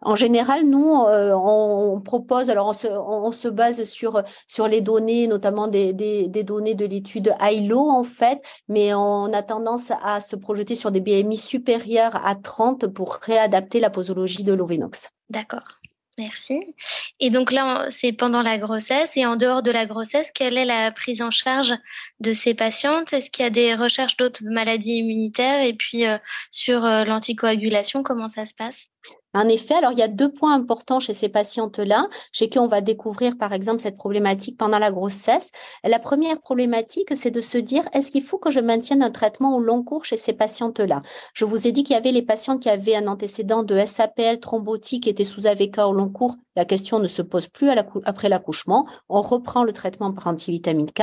En 0.00 0.16
général, 0.16 0.64
nous, 0.64 1.02
euh, 1.02 1.32
on 1.32 2.00
propose, 2.00 2.50
alors 2.50 2.68
on 2.68 3.32
se, 3.32 3.48
base 3.48 3.84
sur, 3.84 4.22
sur 4.46 4.68
les 4.68 4.80
données, 4.80 5.26
notamment 5.26 5.68
des, 5.68 5.92
données 5.92 6.74
de 6.74 6.84
l'étude 6.84 7.34
ILO, 7.40 7.90
en 7.90 8.04
fait, 8.04 8.40
mais 8.68 8.94
on 8.94 9.32
a 9.32 9.42
tendance 9.42 9.92
à 10.02 10.20
se 10.20 10.36
projeter 10.36 10.74
sur 10.74 10.90
des 10.90 11.00
BMI 11.00 11.36
supérieurs 11.36 12.24
à 12.24 12.34
30 12.34 12.86
pour 12.88 13.18
réadapter 13.22 13.80
la 13.80 13.90
posologie 13.90 14.44
de 14.44 14.52
l'Ovenox. 14.52 15.10
D'accord. 15.30 15.80
Merci. 16.18 16.74
Et 17.20 17.28
donc 17.28 17.52
là, 17.52 17.88
c'est 17.90 18.12
pendant 18.12 18.40
la 18.40 18.56
grossesse. 18.56 19.16
Et 19.16 19.26
en 19.26 19.36
dehors 19.36 19.62
de 19.62 19.70
la 19.70 19.84
grossesse, 19.84 20.32
quelle 20.32 20.56
est 20.56 20.64
la 20.64 20.90
prise 20.90 21.20
en 21.20 21.30
charge 21.30 21.74
de 22.20 22.32
ces 22.32 22.54
patientes? 22.54 23.12
Est-ce 23.12 23.30
qu'il 23.30 23.42
y 23.42 23.46
a 23.46 23.50
des 23.50 23.74
recherches 23.74 24.16
d'autres 24.16 24.42
maladies 24.42 24.96
immunitaires? 24.96 25.62
Et 25.62 25.74
puis 25.74 26.06
euh, 26.06 26.16
sur 26.50 26.84
euh, 26.86 27.04
l'anticoagulation, 27.04 28.02
comment 28.02 28.28
ça 28.28 28.46
se 28.46 28.54
passe? 28.54 28.86
En 29.36 29.48
effet, 29.48 29.74
alors 29.74 29.92
il 29.92 29.98
y 29.98 30.02
a 30.02 30.08
deux 30.08 30.32
points 30.32 30.54
importants 30.54 31.00
chez 31.00 31.14
ces 31.14 31.28
patientes-là, 31.28 32.08
chez 32.32 32.48
qui 32.48 32.58
on 32.58 32.66
va 32.66 32.80
découvrir 32.80 33.36
par 33.36 33.52
exemple 33.52 33.80
cette 33.80 33.96
problématique 33.96 34.56
pendant 34.56 34.78
la 34.78 34.90
grossesse. 34.90 35.52
La 35.84 35.98
première 35.98 36.40
problématique, 36.40 37.14
c'est 37.14 37.30
de 37.30 37.40
se 37.40 37.58
dire 37.58 37.84
est-ce 37.92 38.10
qu'il 38.10 38.22
faut 38.22 38.38
que 38.38 38.50
je 38.50 38.60
maintienne 38.60 39.02
un 39.02 39.10
traitement 39.10 39.56
au 39.56 39.60
long 39.60 39.82
cours 39.82 40.04
chez 40.04 40.16
ces 40.16 40.32
patientes-là? 40.32 41.02
Je 41.34 41.44
vous 41.44 41.66
ai 41.66 41.72
dit 41.72 41.84
qu'il 41.84 41.94
y 41.94 41.98
avait 41.98 42.12
les 42.12 42.22
patientes 42.22 42.62
qui 42.62 42.70
avaient 42.70 42.96
un 42.96 43.06
antécédent 43.06 43.62
de 43.62 43.78
SAPL 43.84 44.40
thrombotique 44.40 45.06
étaient 45.06 45.24
sous 45.24 45.46
AVK 45.46 45.78
au 45.86 45.92
long 45.92 46.08
cours. 46.08 46.36
La 46.56 46.64
question 46.64 46.98
ne 46.98 47.06
se 47.06 47.20
pose 47.20 47.48
plus 47.48 47.68
après 48.04 48.28
l'accouchement. 48.30 48.86
On 49.10 49.20
reprend 49.20 49.64
le 49.64 49.74
traitement 49.74 50.12
par 50.12 50.28
antivitamine 50.28 50.90
K. 50.90 51.02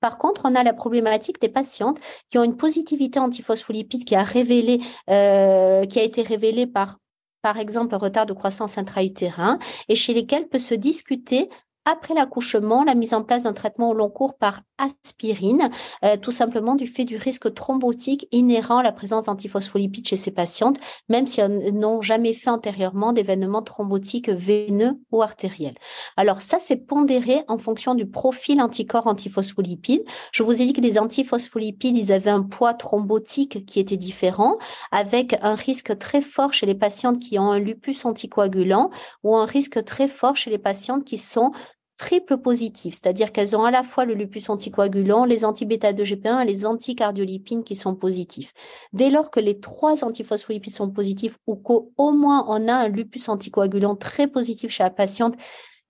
Par 0.00 0.18
contre, 0.18 0.42
on 0.44 0.54
a 0.54 0.62
la 0.62 0.74
problématique 0.74 1.40
des 1.40 1.48
patientes 1.48 1.98
qui 2.28 2.38
ont 2.38 2.44
une 2.44 2.56
positivité 2.56 3.18
antiphospholipide 3.18 4.04
euh, 4.12 5.84
qui 5.86 5.98
a 5.98 6.02
été 6.02 6.22
révélée 6.22 6.66
par 6.66 6.98
par 7.42 7.58
exemple, 7.58 7.94
retard 7.96 8.26
de 8.26 8.32
croissance 8.32 8.78
intra-utérin, 8.78 9.58
et 9.88 9.94
chez 9.94 10.14
lesquels 10.14 10.48
peut 10.48 10.58
se 10.58 10.74
discuter 10.74 11.48
après 11.90 12.14
l'accouchement, 12.14 12.84
la 12.84 12.94
mise 12.94 13.14
en 13.14 13.22
place 13.22 13.42
d'un 13.44 13.52
traitement 13.52 13.90
au 13.90 13.94
long 13.94 14.10
cours 14.10 14.34
par 14.34 14.60
aspirine, 14.78 15.70
euh, 16.04 16.16
tout 16.16 16.30
simplement 16.30 16.74
du 16.74 16.86
fait 16.86 17.04
du 17.04 17.16
risque 17.16 17.52
thrombotique 17.54 18.26
inhérent 18.32 18.78
à 18.78 18.82
la 18.82 18.92
présence 18.92 19.26
d'antiphospholipides 19.26 20.06
chez 20.06 20.16
ces 20.16 20.30
patientes, 20.30 20.78
même 21.08 21.26
si 21.26 21.40
elles 21.40 21.74
n'ont 21.74 22.00
jamais 22.00 22.32
fait 22.32 22.50
antérieurement 22.50 23.12
d'événements 23.12 23.62
thrombotiques 23.62 24.30
veineux 24.30 24.98
ou 25.12 25.22
artériels. 25.22 25.76
Alors 26.16 26.42
ça, 26.42 26.58
c'est 26.58 26.76
pondéré 26.76 27.42
en 27.48 27.58
fonction 27.58 27.94
du 27.94 28.06
profil 28.06 28.60
anticorps 28.60 29.06
antiphospholipides. 29.06 30.04
Je 30.32 30.42
vous 30.42 30.62
ai 30.62 30.66
dit 30.66 30.72
que 30.72 30.80
les 30.80 30.98
antiphospholipides, 30.98 31.96
ils 31.96 32.12
avaient 32.12 32.30
un 32.30 32.42
poids 32.42 32.74
thrombotique 32.74 33.66
qui 33.66 33.80
était 33.80 33.96
différent, 33.96 34.58
avec 34.92 35.36
un 35.42 35.54
risque 35.54 35.98
très 35.98 36.20
fort 36.20 36.54
chez 36.54 36.66
les 36.66 36.74
patientes 36.74 37.18
qui 37.18 37.38
ont 37.38 37.50
un 37.50 37.58
lupus 37.58 38.04
anticoagulant 38.04 38.90
ou 39.22 39.36
un 39.36 39.44
risque 39.44 39.84
très 39.84 40.08
fort 40.08 40.36
chez 40.36 40.50
les 40.50 40.58
patientes 40.58 41.04
qui 41.04 41.18
sont 41.18 41.52
triple 42.00 42.38
positif, 42.38 42.94
c'est-à-dire 42.94 43.30
qu'elles 43.30 43.54
ont 43.54 43.64
à 43.64 43.70
la 43.70 43.82
fois 43.82 44.06
le 44.06 44.14
lupus 44.14 44.48
anticoagulant, 44.48 45.26
les 45.26 45.44
anti-bêta-2-GP1 45.44 46.40
et 46.40 46.46
les 46.46 46.64
anticardiolipines 46.64 47.62
qui 47.62 47.74
sont 47.74 47.94
positifs. 47.94 48.54
Dès 48.94 49.10
lors 49.10 49.30
que 49.30 49.38
les 49.38 49.60
trois 49.60 50.02
antiphospholipides 50.02 50.72
sont 50.72 50.90
positifs 50.90 51.36
ou 51.46 51.56
qu'au 51.56 51.92
moins 51.98 52.46
on 52.48 52.68
a 52.68 52.72
un 52.72 52.88
lupus 52.88 53.28
anticoagulant 53.28 53.96
très 53.96 54.28
positif 54.28 54.70
chez 54.70 54.82
la 54.82 54.88
patiente 54.88 55.34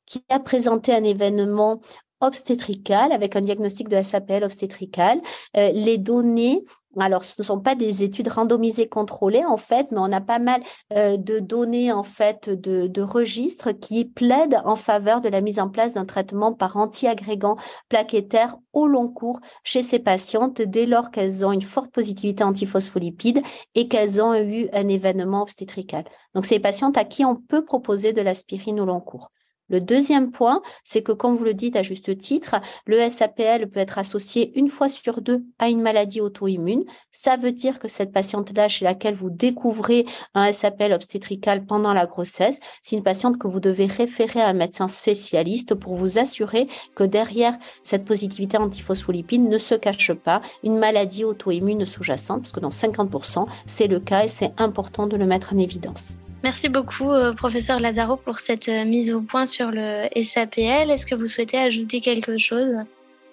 qui 0.05 0.25
a 0.31 0.41
présenté 0.41 0.93
un 0.93 1.05
événement 1.05 1.81
obstétrical 2.21 3.13
avec 3.13 3.37
un 3.37 3.41
diagnostic 3.41 3.89
de 3.89 4.03
SAPL 4.03 4.43
obstétrical, 4.43 5.21
euh, 5.57 5.71
les 5.71 5.97
données 5.97 6.65
alors, 6.99 7.23
ce 7.23 7.35
ne 7.39 7.45
sont 7.45 7.61
pas 7.61 7.77
des 7.77 8.03
études 8.03 8.29
randomisées 8.29 8.89
contrôlées 8.89 9.45
en 9.45 9.57
fait, 9.57 9.93
mais 9.93 9.99
on 10.01 10.11
a 10.11 10.21
pas 10.21 10.41
mal 10.41 10.61
euh, 10.93 11.17
de 11.17 11.39
données 11.39 11.93
en 11.93 12.03
fait 12.03 12.51
de, 12.51 13.01
registres 13.01 13.71
qui 13.73 14.05
plaident 14.05 14.61
en 14.65 14.77
faveur 14.77 15.21
de 15.21 15.29
la 15.29 15.41
mise 15.41 15.61
en 15.61 15.69
place 15.71 15.95
d'un 15.95 16.05
traitement 16.05 16.53
par 16.53 16.77
anti-agrégant 16.77 17.57
plaquettaire 17.89 18.57
au 18.73 18.87
long 18.87 19.09
cours 19.09 19.41
chez 19.63 19.83
ces 19.83 20.01
patientes 20.01 20.63
dès 20.63 20.85
lors 20.85 21.11
qu'elles 21.11 21.45
ont 21.45 21.53
une 21.53 21.63
forte 21.63 21.93
positivité 21.93 22.45
antiphospholipide 22.45 23.41
et 23.75 23.89
qu'elles 23.89 24.21
ont 24.21 24.35
eu 24.35 24.69
un 24.73 24.89
événement 24.89 25.43
obstétrical. 25.43 26.05
Donc, 26.35 26.45
c'est 26.45 26.57
les 26.57 26.61
patientes 26.61 26.99
à 26.99 27.05
qui 27.05 27.25
on 27.25 27.37
peut 27.37 27.65
proposer 27.65 28.13
de 28.13 28.21
l'aspirine 28.21 28.81
au 28.81 28.85
long 28.85 29.01
cours. 29.01 29.31
Le 29.71 29.81
deuxième 29.81 30.33
point, 30.33 30.63
c'est 30.85 31.03
que, 31.03 31.13
comme 31.13 31.35
vous 31.35 31.45
le 31.45 31.55
dites 31.55 31.77
à 31.77 31.83
juste 31.83 32.19
titre, 32.19 32.57
le 32.87 33.09
SAPL 33.09 33.69
peut 33.71 33.81
être 33.81 33.99
associé 33.99 34.53
une 34.59 34.69
fois 34.69 34.89
sur 34.89 35.23
deux 35.23 35.45
à 35.59 35.69
une 35.69 35.81
maladie 35.81 36.21
auto-immune. 36.21 36.85
Ça 37.13 37.37
veut 37.37 37.53
dire 37.53 37.79
que 37.79 37.89
cette 37.89 38.13
patiente-là, 38.13 38.67
chez 38.69 38.85
laquelle 38.85 39.15
vous 39.15 39.31
découvrez 39.31 40.05
un 40.35 40.51
SAPL 40.51 40.93
obstétrical 40.93 41.65
pendant 41.65 41.95
la 41.95 42.07
grossesse, 42.07 42.59
c'est 42.83 42.97
une 42.97 43.05
patiente 43.05 43.39
que 43.39 43.47
vous 43.47 43.61
devez 43.61 43.87
référer 43.87 44.41
à 44.41 44.49
un 44.49 44.55
médecin 44.55 44.89
spécialiste 44.89 45.75
pour 45.75 45.95
vous 45.95 46.19
assurer 46.19 46.67
que 46.97 47.05
derrière 47.05 47.57
cette 47.83 48.05
positivité 48.05 48.59
antiphospholipide 48.59 49.49
ne 49.49 49.59
se 49.59 49.77
cache 49.77 50.13
pas 50.13 50.41
une 50.65 50.79
maladie 50.79 51.25
auto-immune 51.25 51.87
sous-jacente, 51.87 52.43
parce 52.43 52.53
que 52.53 52.61
dans 52.61 52.71
50%, 52.71 53.47
c'est 53.67 53.87
le 53.87 54.01
cas 54.01 54.25
et 54.25 54.29
c'est 54.29 54.53
important 54.59 55.07
de 55.07 55.17
le 55.17 55.27
mettre 55.27 55.55
en 55.55 55.59
évidence. 55.59 56.17
Merci 56.43 56.71
beaucoup, 56.71 57.11
euh, 57.11 57.35
professeur 57.35 57.81
Lazaro, 57.81 58.17
pour 58.17 58.39
cette 58.39 58.69
euh, 58.71 58.85
mise 58.85 59.13
au 59.13 59.21
point 59.21 59.45
sur 59.45 59.71
le 59.71 60.07
SAPL. 60.17 60.91
Est-ce 60.91 61.05
que 61.05 61.15
vous 61.15 61.27
souhaitez 61.27 61.59
ajouter 61.59 62.01
quelque 62.01 62.39
chose? 62.39 62.77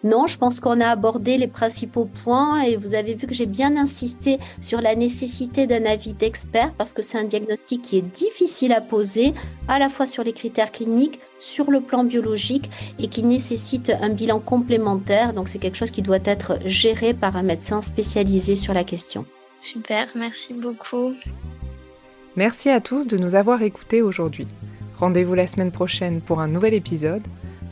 Non, 0.04 0.28
je 0.28 0.38
pense 0.38 0.60
qu'on 0.60 0.80
a 0.80 0.88
abordé 0.88 1.38
les 1.38 1.48
principaux 1.48 2.06
points 2.06 2.62
et 2.62 2.76
vous 2.76 2.94
avez 2.94 3.16
vu 3.16 3.26
que 3.26 3.34
j'ai 3.34 3.48
bien 3.48 3.78
insisté 3.78 4.38
sur 4.62 4.80
la 4.80 4.94
nécessité 4.94 5.66
d'un 5.66 5.86
avis 5.86 6.14
d'expert 6.14 6.72
parce 6.78 6.94
que 6.94 7.02
c'est 7.02 7.18
un 7.18 7.24
diagnostic 7.24 7.82
qui 7.82 7.98
est 7.98 8.02
difficile 8.02 8.74
à 8.74 8.82
poser 8.82 9.34
à 9.68 9.80
la 9.80 9.90
fois 9.90 10.06
sur 10.06 10.24
les 10.24 10.34
critères 10.34 10.72
cliniques, 10.72 11.20
sur 11.40 11.72
le 11.72 11.82
plan 11.82 12.04
biologique 12.04 12.70
et 13.00 13.08
qui 13.08 13.24
nécessite 13.24 13.92
un 14.02 14.10
bilan 14.10 14.40
complémentaire. 14.40 15.34
Donc 15.34 15.48
c'est 15.48 15.60
quelque 15.60 15.78
chose 15.78 15.92
qui 15.92 16.04
doit 16.04 16.20
être 16.26 16.60
géré 16.66 17.16
par 17.16 17.36
un 17.36 17.44
médecin 17.44 17.82
spécialisé 17.82 18.56
sur 18.56 18.76
la 18.76 18.84
question. 18.84 19.26
Super, 19.58 20.10
merci 20.14 20.54
beaucoup. 20.54 21.16
Merci 22.38 22.70
à 22.70 22.80
tous 22.80 23.08
de 23.08 23.18
nous 23.18 23.34
avoir 23.34 23.64
écoutés 23.64 24.04
aujourd'hui. 24.04 24.48
Rendez-vous 25.00 25.34
la 25.34 25.48
semaine 25.48 25.72
prochaine 25.72 26.22
pour 26.22 26.40
un 26.40 26.48
nouvel 26.48 26.76
épisode. 26.76 27.24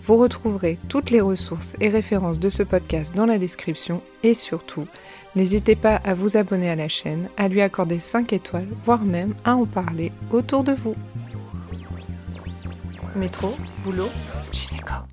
Vous 0.02 0.18
retrouverez 0.18 0.80
toutes 0.90 1.12
les 1.12 1.22
ressources 1.22 1.76
et 1.80 1.88
références 1.88 2.40
de 2.40 2.50
ce 2.50 2.64
podcast 2.64 3.16
dans 3.16 3.28
la 3.28 3.38
description 3.38 4.02
et 4.24 4.34
surtout, 4.34 4.88
n'hésitez 5.36 5.76
pas 5.76 5.98
à 5.98 6.16
vous 6.16 6.36
abonner 6.36 6.72
à 6.72 6.76
la 6.76 6.88
chaîne, 6.88 7.30
à 7.38 7.48
lui 7.48 7.62
accorder 7.62 8.00
5 8.00 8.34
étoiles, 8.34 8.68
voire 8.84 9.04
même 9.04 9.36
à 9.44 9.56
en 9.56 9.68
parler 9.68 10.12
autour 10.32 10.64
de 10.64 10.74
vous. 10.74 10.96
Métro, 13.16 13.54
boulot, 13.84 14.10
gynéco. 14.52 15.06